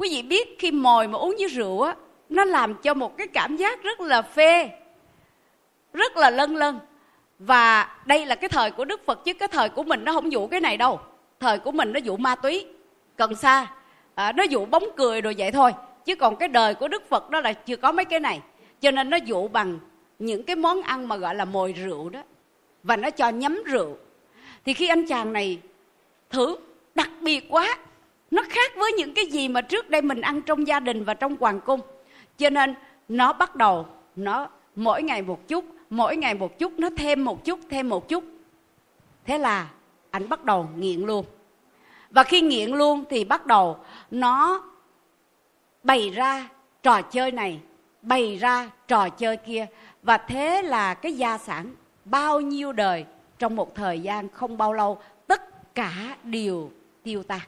[0.00, 1.94] quý vị biết khi mồi mà uống với rượu á
[2.28, 4.70] nó làm cho một cái cảm giác rất là phê
[5.92, 6.78] rất là lân lân
[7.38, 10.32] và đây là cái thời của đức phật chứ cái thời của mình nó không
[10.32, 11.00] dụ cái này đâu.
[11.40, 12.66] Thời của mình nó dụ ma túy
[13.16, 13.66] cần sa.
[14.14, 15.72] À, nó dụ bóng cười rồi vậy thôi.
[16.04, 18.40] Chứ còn cái đời của đức phật đó là chưa có mấy cái này.
[18.80, 19.78] Cho nên nó dụ bằng
[20.18, 22.22] những cái món ăn mà gọi là mồi rượu đó.
[22.82, 23.96] Và nó cho nhắm rượu.
[24.64, 25.58] Thì khi anh chàng này
[26.30, 26.56] thử
[26.94, 27.76] đặc biệt quá
[28.30, 31.14] nó khác với những cái gì mà trước đây mình ăn trong gia đình và
[31.14, 31.80] trong hoàng cung.
[32.38, 32.74] Cho nên,
[33.08, 37.44] nó bắt đầu, nó mỗi ngày một chút, mỗi ngày một chút, nó thêm một
[37.44, 38.24] chút, thêm một chút.
[39.24, 39.68] Thế là
[40.10, 41.24] anh bắt đầu nghiện luôn.
[42.10, 43.78] Và khi nghiện luôn thì bắt đầu
[44.10, 44.64] nó
[45.82, 46.48] bày ra
[46.82, 47.60] trò chơi này,
[48.02, 49.66] bày ra trò chơi kia.
[50.02, 51.74] Và thế là cái gia sản
[52.04, 53.04] bao nhiêu đời
[53.38, 56.70] trong một thời gian không bao lâu, tất cả đều
[57.02, 57.40] tiêu tan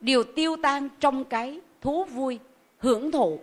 [0.00, 2.38] đều tiêu tan trong cái thú vui,
[2.78, 3.38] hưởng thụ.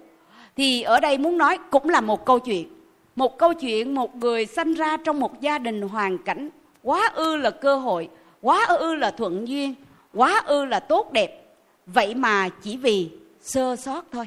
[0.56, 2.68] Thì ở đây muốn nói cũng là một câu chuyện.
[3.16, 6.50] Một câu chuyện một người sanh ra trong một gia đình hoàn cảnh
[6.84, 8.10] quá ư là cơ hội,
[8.42, 9.74] quá ư là thuận duyên,
[10.14, 11.56] quá ư là tốt đẹp.
[11.86, 13.10] Vậy mà chỉ vì
[13.42, 14.26] sơ sót thôi.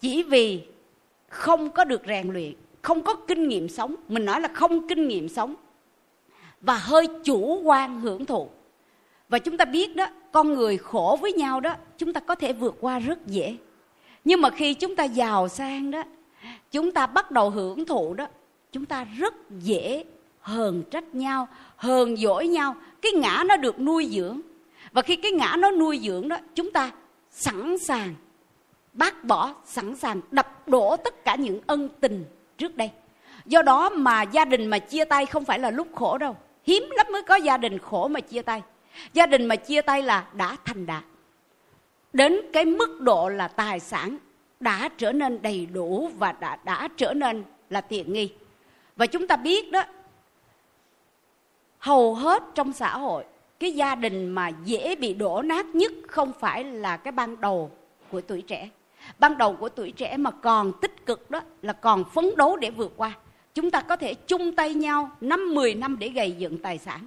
[0.00, 0.62] Chỉ vì
[1.28, 2.52] không có được rèn luyện,
[2.82, 5.54] không có kinh nghiệm sống, mình nói là không kinh nghiệm sống,
[6.60, 8.48] và hơi chủ quan hưởng thụ
[9.28, 12.52] và chúng ta biết đó, con người khổ với nhau đó, chúng ta có thể
[12.52, 13.56] vượt qua rất dễ.
[14.24, 16.02] Nhưng mà khi chúng ta giàu sang đó,
[16.70, 18.26] chúng ta bắt đầu hưởng thụ đó,
[18.72, 20.04] chúng ta rất dễ
[20.40, 22.76] hờn trách nhau, hờn dỗi nhau.
[23.02, 24.40] Cái ngã nó được nuôi dưỡng.
[24.92, 26.90] Và khi cái ngã nó nuôi dưỡng đó, chúng ta
[27.30, 28.14] sẵn sàng,
[28.92, 32.24] bác bỏ sẵn sàng đập đổ tất cả những ân tình
[32.58, 32.90] trước đây.
[33.46, 36.36] Do đó mà gia đình mà chia tay không phải là lúc khổ đâu.
[36.64, 38.62] Hiếm lắm mới có gia đình khổ mà chia tay
[39.12, 41.04] gia đình mà chia tay là đã thành đạt.
[42.12, 44.16] Đến cái mức độ là tài sản
[44.60, 48.32] đã trở nên đầy đủ và đã đã trở nên là tiện nghi.
[48.96, 49.82] Và chúng ta biết đó,
[51.78, 53.24] hầu hết trong xã hội,
[53.58, 57.70] cái gia đình mà dễ bị đổ nát nhất không phải là cái ban đầu
[58.10, 58.70] của tuổi trẻ.
[59.18, 62.70] Ban đầu của tuổi trẻ mà còn tích cực đó, là còn phấn đấu để
[62.70, 63.12] vượt qua.
[63.54, 67.06] Chúng ta có thể chung tay nhau năm 10 năm để gây dựng tài sản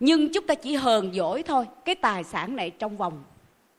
[0.00, 3.22] nhưng chúng ta chỉ hờn dỗi thôi cái tài sản này trong vòng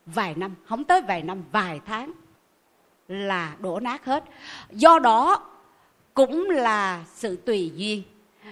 [0.05, 2.11] vài năm không tới vài năm vài tháng
[3.07, 4.23] là đổ nát hết.
[4.71, 5.51] Do đó
[6.13, 8.03] cũng là sự tùy duyên.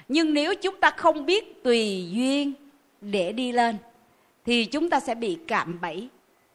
[0.07, 2.53] Nhưng nếu chúng ta không biết tùy duyên
[3.01, 3.77] để đi lên
[4.45, 6.09] thì chúng ta sẽ bị cạm bẫy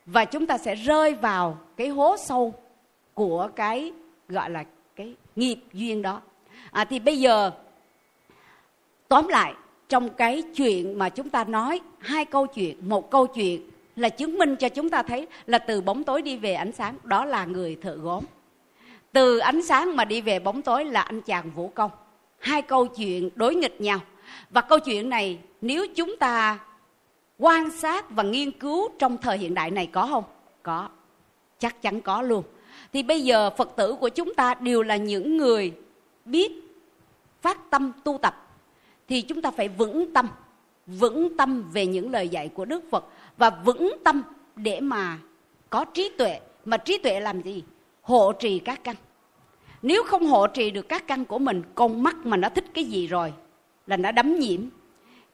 [0.06, 2.54] và chúng ta sẽ rơi vào cái hố sâu
[3.14, 3.92] của cái
[4.28, 4.64] gọi là
[4.96, 6.20] cái nghiệp duyên đó.
[6.70, 7.50] À, thì bây giờ
[9.08, 9.54] tóm lại
[9.88, 14.38] trong cái chuyện mà chúng ta nói hai câu chuyện, một câu chuyện là chứng
[14.38, 17.44] minh cho chúng ta thấy là từ bóng tối đi về ánh sáng, đó là
[17.44, 18.24] người thợ gốm.
[19.12, 21.90] Từ ánh sáng mà đi về bóng tối là anh chàng vũ công.
[22.38, 24.00] Hai câu chuyện đối nghịch nhau.
[24.50, 26.58] Và câu chuyện này, nếu chúng ta
[27.38, 30.24] quan sát và nghiên cứu trong thời hiện đại này có không?
[30.62, 30.88] Có.
[31.58, 32.42] Chắc chắn có luôn.
[32.92, 35.72] Thì bây giờ phật tử của chúng ta đều là những người
[36.24, 36.52] biết
[37.42, 38.43] phát tâm tu tập
[39.08, 40.28] thì chúng ta phải vững tâm
[40.86, 43.04] vững tâm về những lời dạy của đức phật
[43.36, 44.22] và vững tâm
[44.56, 45.18] để mà
[45.70, 46.40] có trí tuệ.
[46.64, 47.62] Mà trí tuệ làm gì?
[48.02, 48.96] Hộ trì các căn.
[49.82, 52.84] Nếu không hộ trì được các căn của mình, con mắt mà nó thích cái
[52.84, 53.32] gì rồi
[53.86, 54.60] là nó đấm nhiễm.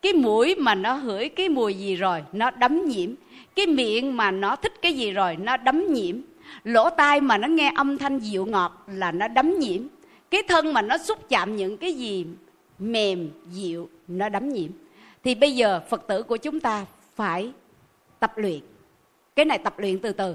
[0.02, 3.10] Cái mũi mà nó hửi cái mùi gì rồi, nó đấm nhiễm.
[3.56, 6.16] Cái miệng mà nó thích cái gì rồi, nó đấm nhiễm.
[6.64, 9.82] Lỗ tai mà nó nghe âm thanh dịu ngọt là nó đấm nhiễm.
[10.30, 12.26] Cái thân mà nó xúc chạm những cái gì
[12.80, 14.70] mềm, dịu, nó đấm nhiễm.
[15.24, 17.52] Thì bây giờ phật tử của chúng ta phải
[18.20, 18.60] tập luyện.
[19.36, 20.34] Cái này tập luyện từ từ.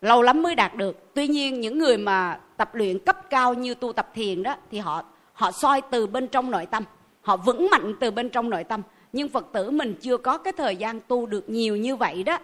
[0.00, 1.14] Lâu lắm mới đạt được.
[1.14, 4.78] Tuy nhiên những người mà tập luyện cấp cao như tu tập thiền đó, thì
[4.78, 6.84] họ họ soi từ bên trong nội tâm.
[7.20, 8.82] Họ vững mạnh từ bên trong nội tâm.
[9.12, 12.38] Nhưng phật tử mình chưa có cái thời gian tu được nhiều như vậy đó,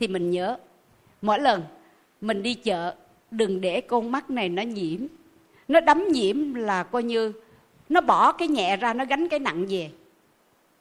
[0.00, 0.58] thì mình nhớ,
[1.22, 1.62] mỗi lần
[2.20, 2.94] mình đi chợ,
[3.30, 5.00] đừng để con mắt này nó nhiễm.
[5.68, 7.32] Nó đấm nhiễm là coi như
[7.90, 9.90] nó bỏ cái nhẹ ra, nó gánh cái nặng về.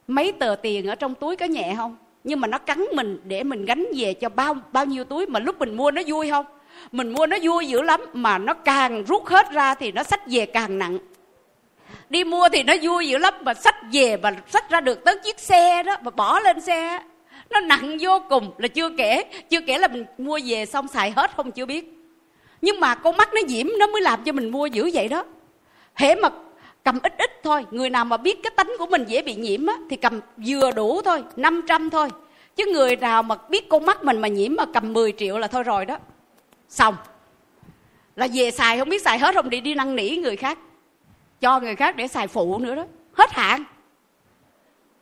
[0.07, 1.97] Mấy tờ tiền ở trong túi có nhẹ không?
[2.23, 5.39] Nhưng mà nó cắn mình để mình gánh về cho bao bao nhiêu túi mà
[5.39, 6.45] lúc mình mua nó vui không?
[6.91, 10.21] Mình mua nó vui dữ lắm, mà nó càng rút hết ra thì nó xách
[10.27, 10.97] về càng nặng.
[12.09, 15.17] Đi mua thì nó vui dữ lắm, mà xách về và xách ra được tới
[15.23, 16.99] chiếc xe đó, mà bỏ lên xe
[17.49, 21.11] nó nặng vô cùng, là chưa kể chưa kể là mình mua về xong xài
[21.11, 21.93] hết không chưa biết.
[22.61, 25.23] Nhưng mà con mắt nó nhiễm nó mới làm cho mình mua dữ vậy đó.
[25.95, 26.29] Hễ mà
[26.83, 27.65] cầm ít ít thôi.
[27.71, 30.71] Người nào mà biết cái tánh của mình dễ bị nhiễm á, thì cầm vừa
[30.71, 32.09] đủ thôi 500 thôi.
[32.55, 35.47] Chứ người nào mà biết con mắt mình mà nhiễm mà cầm 10 triệu là
[35.47, 35.97] thôi rồi đó.
[36.69, 36.95] Xong.
[38.15, 40.57] Là về xài, không biết xài hết không, đi đi năn nỉ người khác.
[41.41, 42.85] Cho người khác để xài phụ nữa đó.
[43.13, 43.63] Hết hạn.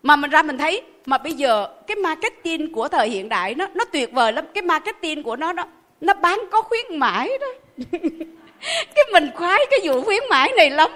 [0.03, 3.67] Mà mình ra mình thấy, mà bây giờ cái marketing của thời hiện đại nó
[3.73, 4.45] nó tuyệt vời lắm.
[4.53, 5.63] Cái marketing của nó nó
[6.01, 7.47] nó bán có khuyến mãi đó.
[8.95, 10.91] Cái mình khoái cái vụ khuyến mãi này lắm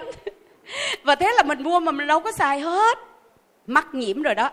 [1.02, 2.98] và thế là mình mua mà mình đâu có xài hết.
[3.66, 4.50] Mắc nhiễm rồi đó.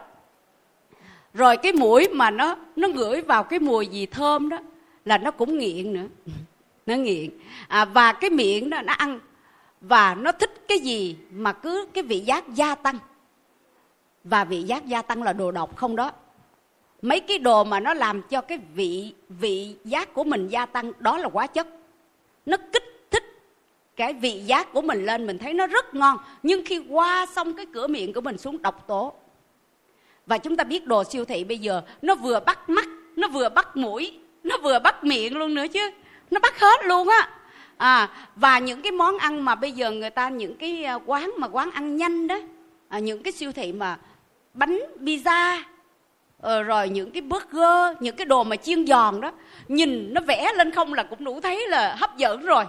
[1.34, 4.58] Rồi cái mũi mà nó nó ngửi vào cái mùi gì thơm đó
[5.06, 6.08] là nó cũng nghiện nữa.
[6.86, 7.30] Nó nghiện.
[7.68, 9.20] À, và cái miệng đó nó ăn.
[9.82, 12.98] Và nó thích cái gì mà cứ cái vị giác gia tăng.
[14.24, 16.12] Và vị giác gia tăng là đồ độc không đó.
[17.02, 20.92] Mấy cái đồ mà nó làm cho cái vị vị giác của mình gia tăng
[21.00, 21.68] đó là quá chất.
[22.46, 22.89] Nó kích
[24.00, 26.18] cái vị giác của mình lên mình thấy nó rất ngon.
[26.44, 29.14] Nhưng khi qua xong cái cửa miệng của mình xuống độc tố.
[30.26, 33.50] Và chúng ta biết đồ siêu thị bây giờ nó vừa bắt mắt nó vừa
[33.50, 35.92] bắt mũi nó vừa bắt miệng luôn nữa chứ.
[36.32, 37.30] Nó bắt hết luôn á.
[37.78, 41.32] À và những cái món ăn mà bây giờ người ta những cái à, quán
[41.38, 42.40] mà quán ăn nhanh đó
[42.90, 43.98] à, những cái siêu thị mà
[44.54, 45.62] bánh pizza
[46.42, 49.32] ờ, rồi những cái burger những cái đồ mà chiên giòn đó
[49.68, 52.66] nhìn nó vẽ lên không là cũng đủ thấy là hấp dẫn rồi.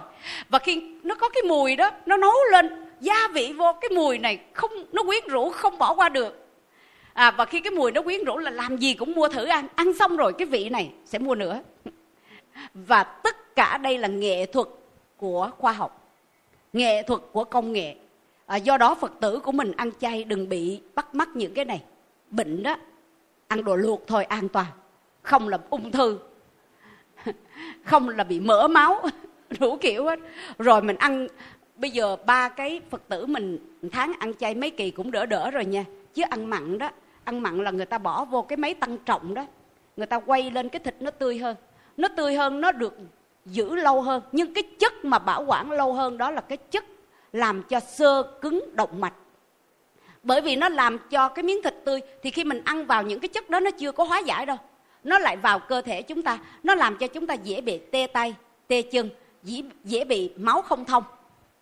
[0.49, 4.17] Và khi nó có cái mùi đó nó nấu lên gia vị vô cái mùi
[4.17, 6.47] này không nó quyến rũ không bỏ qua được.
[7.13, 9.67] À và khi cái mùi nó quyến rũ là làm gì cũng mua thử ăn.
[9.75, 11.59] Ăn xong rồi cái vị này sẽ mua nữa.
[12.73, 14.67] Và tất cả đây là nghệ thuật
[15.17, 16.01] của khoa học
[16.73, 17.95] nghệ thuật của công nghệ.
[18.45, 21.65] À, do đó phật tử của mình ăn chay đừng bị bắt mắc những cái
[21.65, 21.81] này.
[22.29, 22.75] Bệnh đó
[23.51, 24.65] ăn đồ luộc thôi, an toàn.
[25.21, 26.19] Không là ung thư.
[27.85, 29.01] Không là bị mỡ máu.
[29.59, 30.19] Đủ kiểu hết.
[30.59, 31.27] Rồi mình ăn,
[31.75, 33.59] bây giờ ba cái phật tử mình
[33.91, 35.85] tháng ăn chay mấy kỳ cũng đỡ đỡ rồi nha.
[36.13, 36.89] Chứ ăn mặn đó,
[37.23, 39.45] ăn mặn là người ta bỏ vô cái máy tăng trọng đó.
[39.97, 41.55] Người ta quay lên cái thịt nó tươi hơn.
[41.97, 42.97] Nó tươi hơn, nó được
[43.45, 44.21] giữ lâu hơn.
[44.31, 46.85] Nhưng cái chất mà bảo quản lâu hơn đó là cái chất
[47.33, 49.13] làm cho sơ cứng động mạch
[50.23, 53.19] bởi vì nó làm cho cái miếng thịt tươi thì khi mình ăn vào những
[53.19, 54.57] cái chất đó nó chưa có hóa giải đâu.
[55.03, 56.39] Nó lại vào cơ thể chúng ta.
[56.63, 58.35] Nó làm cho chúng ta dễ bị tê tay
[58.67, 59.09] tê chân
[59.43, 61.03] dễ, dễ bị máu không thông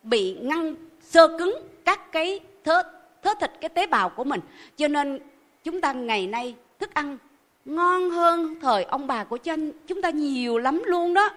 [0.02, 2.82] bị ngăn sơ cứng các cái thớ
[3.22, 4.40] thớ thịt cái tế bào của mình.
[4.76, 5.18] Cho nên
[5.64, 7.18] chúng ta ngày nay thức ăn
[7.64, 11.30] ngon hơn thời ông bà của chân chúng ta nhiều lắm luôn đó.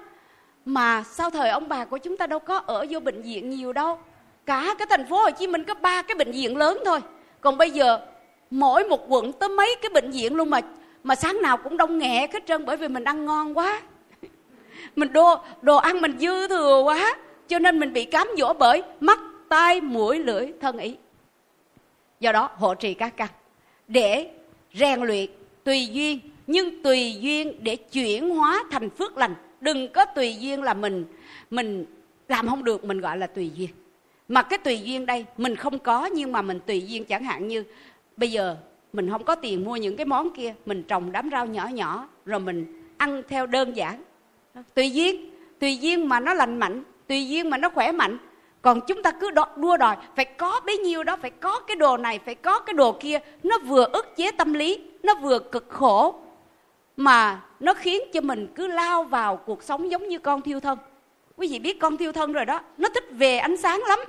[0.65, 3.73] Mà sau thời ông bà của chúng ta đâu có ở vô bệnh viện nhiều
[3.73, 3.99] đâu?
[4.45, 6.99] Cả cái thành phố Hồ Chí Minh có ba cái bệnh viện lớn thôi.
[7.41, 7.99] Còn bây giờ,
[8.51, 10.61] mỗi một quận tới mấy cái bệnh viện luôn mà
[11.03, 13.81] mà sáng nào cũng đông nghẹt hết trơn bởi vì mình ăn ngon quá.
[14.95, 17.17] Mình đồ đồ ăn mình dư thừa quá,
[17.47, 19.19] cho nên mình bị cám dỗ bởi mắt,
[19.49, 20.95] tai, mũi, lưỡi, thân ý.
[22.19, 23.29] Do đó, hộ trì các căn
[23.87, 24.29] để
[24.73, 25.29] rèn luyện
[25.63, 29.35] tùy duyên, nhưng tùy duyên để chuyển hóa thành phước lành.
[29.61, 31.05] Đừng có tùy duyên là mình
[31.49, 31.85] mình
[32.27, 33.69] làm không được, mình gọi là tùy duyên
[34.27, 37.47] mà cái tùy duyên đây, mình không có nhưng mà mình tùy duyên chẳng hạn
[37.47, 37.63] như,
[38.17, 38.57] bây giờ
[38.93, 42.07] mình không có tiền mua những cái món kia, mình trồng đám rau nhỏ nhỏ,
[42.25, 44.03] rồi mình ăn theo đơn giản.
[44.73, 48.17] Tùy duyên tùy duyên mà nó lành mạnh, tùy duyên mà nó khỏe mạnh.
[48.61, 51.97] Còn chúng ta cứ đua đòi, phải có bấy nhiêu đó, phải có cái đồ
[51.97, 55.69] này, phải có cái đồ kia, nó vừa ức chế tâm lý, nó vừa cực
[55.69, 56.15] khổ,
[56.97, 60.77] mà nó khiến cho mình cứ lao vào cuộc sống giống như con thiêu thân
[61.37, 63.99] quý vị biết con thiêu thân rồi đó, nó thích về ánh sáng lắm.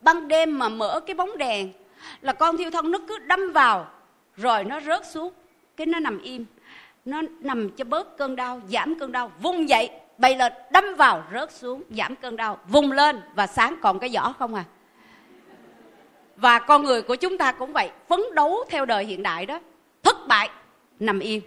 [0.00, 1.72] Ban đêm mà mở cái bóng đèn
[2.20, 3.86] là con thiêu thân nó cứ đâm vào,
[4.36, 5.32] rồi nó rớt xuống.
[5.76, 6.44] Cái nó nằm im,
[7.04, 11.24] nó nằm cho bớt cơn đau, giảm cơn đau vung dậy bay lên đâm vào,
[11.32, 14.64] rớt xuống, giảm cơn đau, vùng lên và sáng còn cái vỏ không à.
[16.36, 19.60] Và con người của chúng ta cũng vậy, phấn đấu theo đời hiện đại đó,
[20.02, 20.50] thất bại,
[21.00, 21.42] nằm yên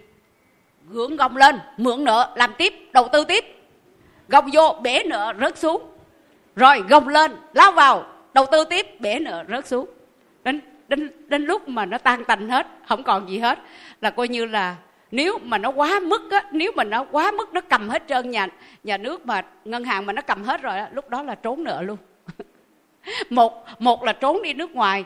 [0.90, 3.61] gượng gồng lên, mượn nợ, làm tiếp, đầu tư tiếp
[4.28, 5.82] gồng vô, bể nợ rớt xuống.
[6.56, 9.86] Rồi gồng lên, lao vào, đầu tư tiếp, bể nợ rớt xuống.
[10.44, 13.58] Đến đến đến lúc mà nó tan tành hết, không còn gì hết,
[14.00, 14.76] là coi như là
[15.10, 18.30] nếu mà nó quá mức á, nếu mà nó quá mức, nó cầm hết trơn
[18.30, 18.46] nhà
[18.84, 21.64] nhà nước mà, ngân hàng mà nó cầm hết rồi á, lúc đó là trốn
[21.64, 21.96] nợ luôn.
[23.30, 25.04] Một một là trốn đi nước ngoài.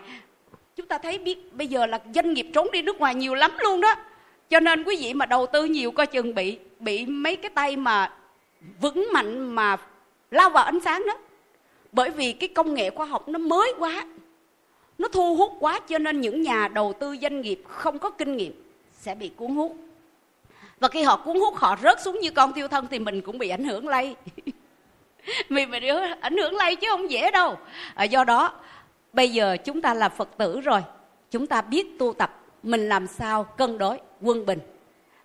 [0.77, 3.51] Chúng ta thấy biết, bây giờ là doanh nghiệp trốn đi nước ngoài nhiều lắm
[3.59, 3.95] luôn đó.
[4.51, 7.77] Cho nên quý vị mà đầu tư nhiều coi chừng bị bị mấy cái tay
[7.77, 8.13] mà
[8.81, 9.77] vững mạnh mà
[10.31, 11.17] lao vào ánh sáng đó.
[11.93, 14.05] Bởi vì cái công nghệ khoa học nó mới quá
[14.99, 18.37] nó thu hút quá cho nên những nhà đầu tư doanh nghiệp không có kinh
[18.37, 19.77] nghiệm sẽ bị cuốn hút.
[20.81, 23.39] Và khi họ cuốn hút họ rớt xuống như con tiêu thân thì mình cũng
[23.39, 24.17] bị ảnh hưởng lây.
[25.49, 25.83] Vì mình
[26.21, 27.59] ảnh hưởng lây chứ không dễ đâu.
[27.95, 28.53] À, do đó
[29.13, 30.81] bây giờ chúng ta là phật tử rồi
[31.31, 34.59] chúng ta biết tu tập mình làm sao cân đối quân bình.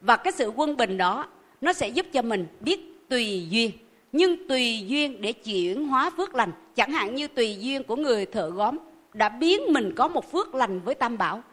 [0.01, 1.25] Và cái sự quân bình đó
[1.61, 3.71] nó sẽ giúp cho mình biết tùy duyên.
[4.11, 8.25] Nhưng tùy duyên để chuyển hóa phước lành chẳng hạn như tùy duyên của người
[8.25, 8.77] thợ góm
[9.13, 11.43] đã biến mình có một phước lành với tam bảo.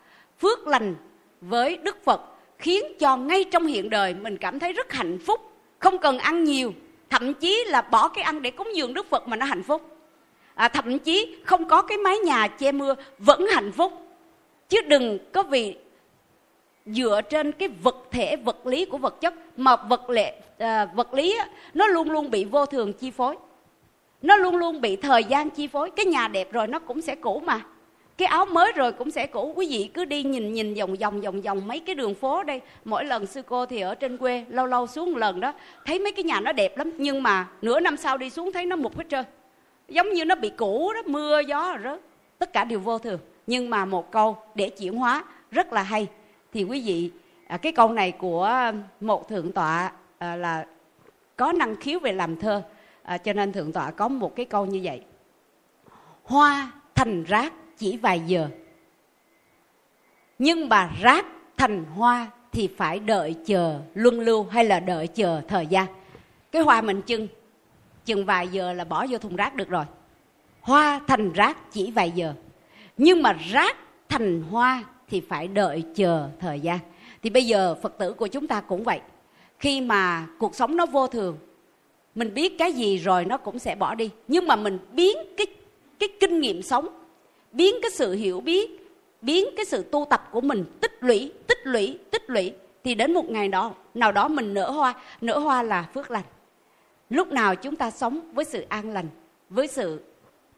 [0.40, 0.94] Phước lành
[1.40, 2.20] với đức phật
[2.59, 5.40] khiến cho ngay trong hiện đời mình cảm thấy rất hạnh phúc
[5.78, 6.72] không cần ăn nhiều
[7.11, 9.96] thậm chí là bỏ cái ăn để cúng dường đức phật mà nó hạnh phúc.
[10.54, 13.92] À, thậm chí không có cái mái nhà che mưa vẫn hạnh phúc.
[14.68, 15.76] Chứ đừng có vì
[16.86, 21.14] dựa trên cái vật thể vật lý của vật chất mà vật lệ à, vật
[21.14, 23.36] lý á, nó luôn luôn bị vô thường chi phối.
[24.22, 25.90] Nó luôn luôn bị thời gian chi phối.
[25.90, 27.61] Cái nhà đẹp rồi nó cũng sẽ cũ mà.
[28.18, 29.52] Cái áo mới rồi cũng sẽ cũ.
[29.56, 32.61] Quý vị cứ đi nhìn nhìn vòng vòng vòng vòng mấy cái đường phố đây.
[32.84, 35.52] Mỗi lần sư cô thì ở trên quê lâu lâu xuống một lần đó
[35.84, 36.90] thấy mấy cái nhà nó đẹp lắm.
[36.98, 39.24] Nhưng mà nửa năm sau đi xuống thấy nó mục hết trơn.
[39.88, 42.00] Giống như nó bị cũ đó mưa gió rớt.
[42.38, 43.18] Tất cả đều vô thường.
[43.46, 46.06] Nhưng mà một câu để chuyển hóa rất là hay.
[46.52, 47.11] Thì quý vị
[47.46, 50.66] à, cái câu này của một thượng tọa à, là
[51.36, 52.62] có năng khiếu về làm thơ.
[53.02, 55.02] À, cho nên thượng tọa có một cái câu như vậy.
[56.24, 58.48] Hoa thành rác chỉ vài giờ.
[60.38, 65.40] Nhưng mà rác thành hoa thì phải đợi chờ luân lưu hay là đợi chờ
[65.48, 65.86] thời gian?
[66.52, 67.28] Cái hoa mình chưng
[68.04, 69.84] chừng vài giờ là bỏ vô thùng rác được rồi.
[70.60, 72.34] Hoa thành rác chỉ vài giờ.
[72.96, 73.76] Nhưng mà rác
[74.08, 76.78] thành hoa thì phải đợi chờ thời gian.
[77.22, 79.00] Thì bây giờ phật tử của chúng ta cũng vậy
[79.59, 81.38] khi mà cuộc sống nó vô thường,
[82.14, 84.11] mình biết cái gì rồi nó cũng sẽ bỏ đi.
[84.28, 85.46] Nhưng mà mình biến cái
[85.98, 86.88] cái kinh nghiệm sống,
[87.52, 88.70] biến cái sự hiểu biết,
[89.22, 92.52] biến cái sự tu tập của mình tích lũy tích lũy tích lũy,
[92.84, 94.94] thì đến một ngày đó, nào đó mình nở hoa.
[95.20, 96.24] Nở hoa là phước lành.
[97.11, 99.06] Lúc nào chúng ta sống với sự an lành,
[99.50, 100.00] với sự,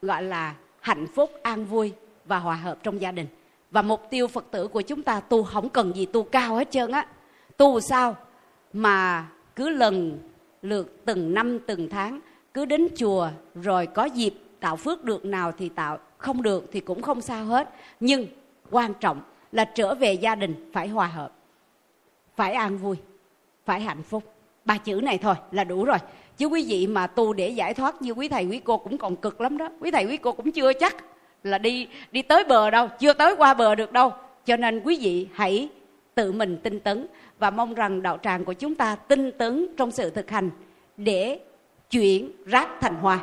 [0.01, 1.93] gọi là, hạnh phúc, an vui
[2.25, 3.27] và hòa hợp trong gia đình.
[3.71, 6.71] Và mục tiêu phật tử của chúng ta, tu không cần gì tu cao hết
[6.71, 7.07] trơn á.
[7.57, 8.15] Tu sao?
[8.73, 10.19] Mà cứ lần
[10.61, 12.19] lượt từng năm, từng tháng,
[12.53, 16.79] cứ đến chùa rồi có dịp tạo phước được nào thì tạo, không được thì
[16.79, 17.69] cũng không sao hết.
[17.99, 18.27] Nhưng
[18.71, 21.31] quan trọng là trở về gia đình phải hòa hợp,
[22.35, 22.95] phải an vui,
[23.65, 24.23] phải hạnh phúc.
[24.65, 25.97] Ba chữ này thôi là đủ rồi.
[26.37, 29.15] Chứ quý vị mà tu để giải thoát như quý thầy, quý cô cũng còn
[29.15, 29.69] cực lắm đó.
[29.79, 30.95] Quý thầy, quý cô cũng chưa chắc
[31.43, 34.11] là đi đi tới bờ đâu, chưa tới qua bờ được đâu.
[34.45, 35.69] Cho nên quý vị hãy
[36.15, 37.07] tự mình tinh tấn
[37.41, 40.49] và mong rằng đạo tràng của chúng ta tinh tấn trong sự thực hành
[40.97, 41.39] để
[41.89, 43.19] chuyển rác thành hoa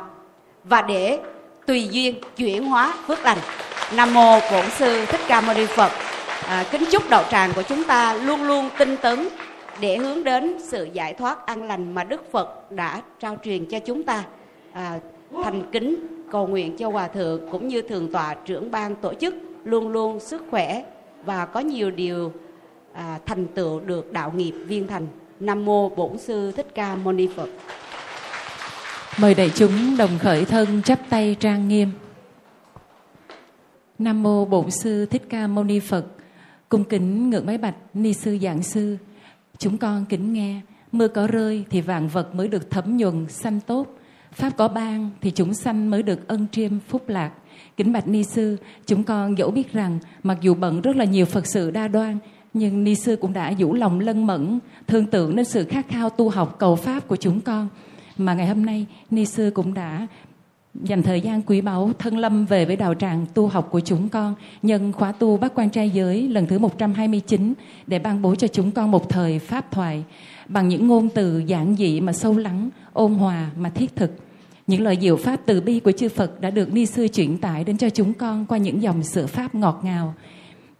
[0.63, 1.19] và để
[1.65, 3.37] tùy duyên chuyển hóa phước lành.
[3.95, 5.91] Nam mô bổn sư thích ca mâu ni phật.
[6.47, 9.27] À, kính chúc đạo tràng của chúng ta luôn luôn tinh tấn
[9.81, 13.79] để hướng đến sự giải thoát an lành mà đức phật đã trao truyền cho
[13.79, 14.23] chúng ta.
[14.73, 14.99] À,
[15.43, 15.95] thành kính
[16.31, 20.19] cầu nguyện cho hòa thượng cũng như thường tọa trưởng ban tổ chức luôn luôn
[20.19, 20.83] sức khỏe
[21.25, 22.31] và có nhiều điều
[22.93, 25.07] à, thành tựu được đạo nghiệp viên thành
[25.39, 27.49] nam mô bổn sư thích ca mâu ni phật
[29.21, 31.89] Mời đại chúng đồng khởi thân chắp tay trang nghiêm.
[33.99, 36.05] Nam mô Bổn sư Thích Ca Mâu Ni Phật.
[36.69, 38.97] Cung kính ngưỡng máy bạch ni sư giảng sư.
[39.57, 40.61] Chúng con kính nghe,
[40.91, 43.87] mưa có rơi thì vạn vật mới được thấm nhuần xanh tốt.
[44.31, 47.31] Pháp có ban thì chúng sanh mới được ân triêm phúc lạc.
[47.77, 51.25] Kính bạch ni sư, chúng con dẫu biết rằng mặc dù bận rất là nhiều
[51.25, 52.17] Phật sự đa đoan,
[52.53, 56.09] nhưng ni sư cũng đã dũ lòng lân mẫn thương tưởng đến sự khát khao
[56.09, 57.67] tu học cầu pháp của chúng con
[58.17, 60.07] mà ngày hôm nay ni sư cũng đã
[60.73, 64.09] dành thời gian quý báu thân lâm về với đạo tràng tu học của chúng
[64.09, 67.53] con nhân khóa tu bác quan trai giới lần thứ 129
[67.87, 70.03] để ban bố cho chúng con một thời pháp thoại
[70.47, 74.11] bằng những ngôn từ giản dị mà sâu lắng, ôn hòa mà thiết thực.
[74.67, 77.63] Những lời diệu pháp từ bi của chư Phật đã được ni sư chuyển tải
[77.63, 80.13] đến cho chúng con qua những dòng sự pháp ngọt ngào.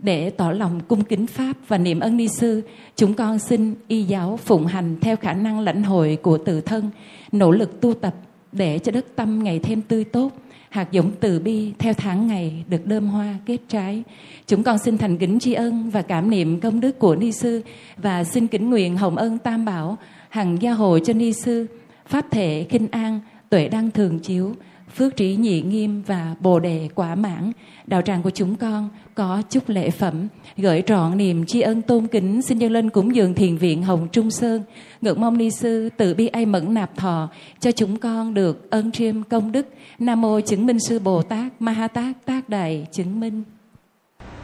[0.04, 2.62] Để tỏ lòng cung kính Pháp và niệm ân ni sư,
[2.96, 6.90] chúng con xin y giáo phụng hành theo khả năng lãnh hội của tự thân,
[7.32, 8.16] nỗ lực tu tập
[8.52, 10.32] để cho đất tâm ngày thêm tươi tốt,
[10.70, 14.04] hạt giống từ bi theo tháng ngày được đơm hoa kết trái.
[14.48, 17.62] Chúng con xin thành kính tri ân và cảm niệm công đức của Ni Sư
[17.98, 19.98] và xin kính nguyện hồng ân tam bảo
[20.30, 21.66] hằng gia hộ cho Ni Sư,
[22.06, 23.20] pháp thể kinh an,
[23.50, 24.54] tuệ đăng thường chiếu,
[24.96, 27.52] phước trí nhị nghiêm và bồ đề quả mãn.
[27.88, 30.28] Đạo tràng của chúng con có chúc lễ phẩm,
[30.58, 34.08] gửi trọn niềm tri ân tôn kính xin dâng lên cúng dường thiền viện Hồng
[34.12, 34.64] Trung Sơn.
[35.02, 37.30] Ngưỡng mong ni sư tự bi ai mẫn nạp thọ
[37.60, 39.68] cho chúng con được ơn chiêm công đức.
[40.00, 43.44] Nam mô chứng minh sư Bồ Tát Ma Ha Tát Tác Đại chứng minh.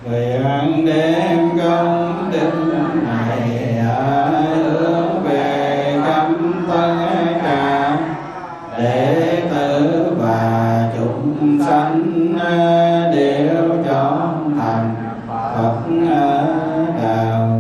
[0.05, 2.51] Nguyện đem công đức
[3.03, 6.29] này hướng về khắp
[6.67, 7.97] tất cả
[8.77, 9.44] để
[11.39, 14.95] chúng sanh à, đều chọn thành
[15.27, 15.79] Phật
[16.11, 16.45] à,
[17.03, 17.54] đạo.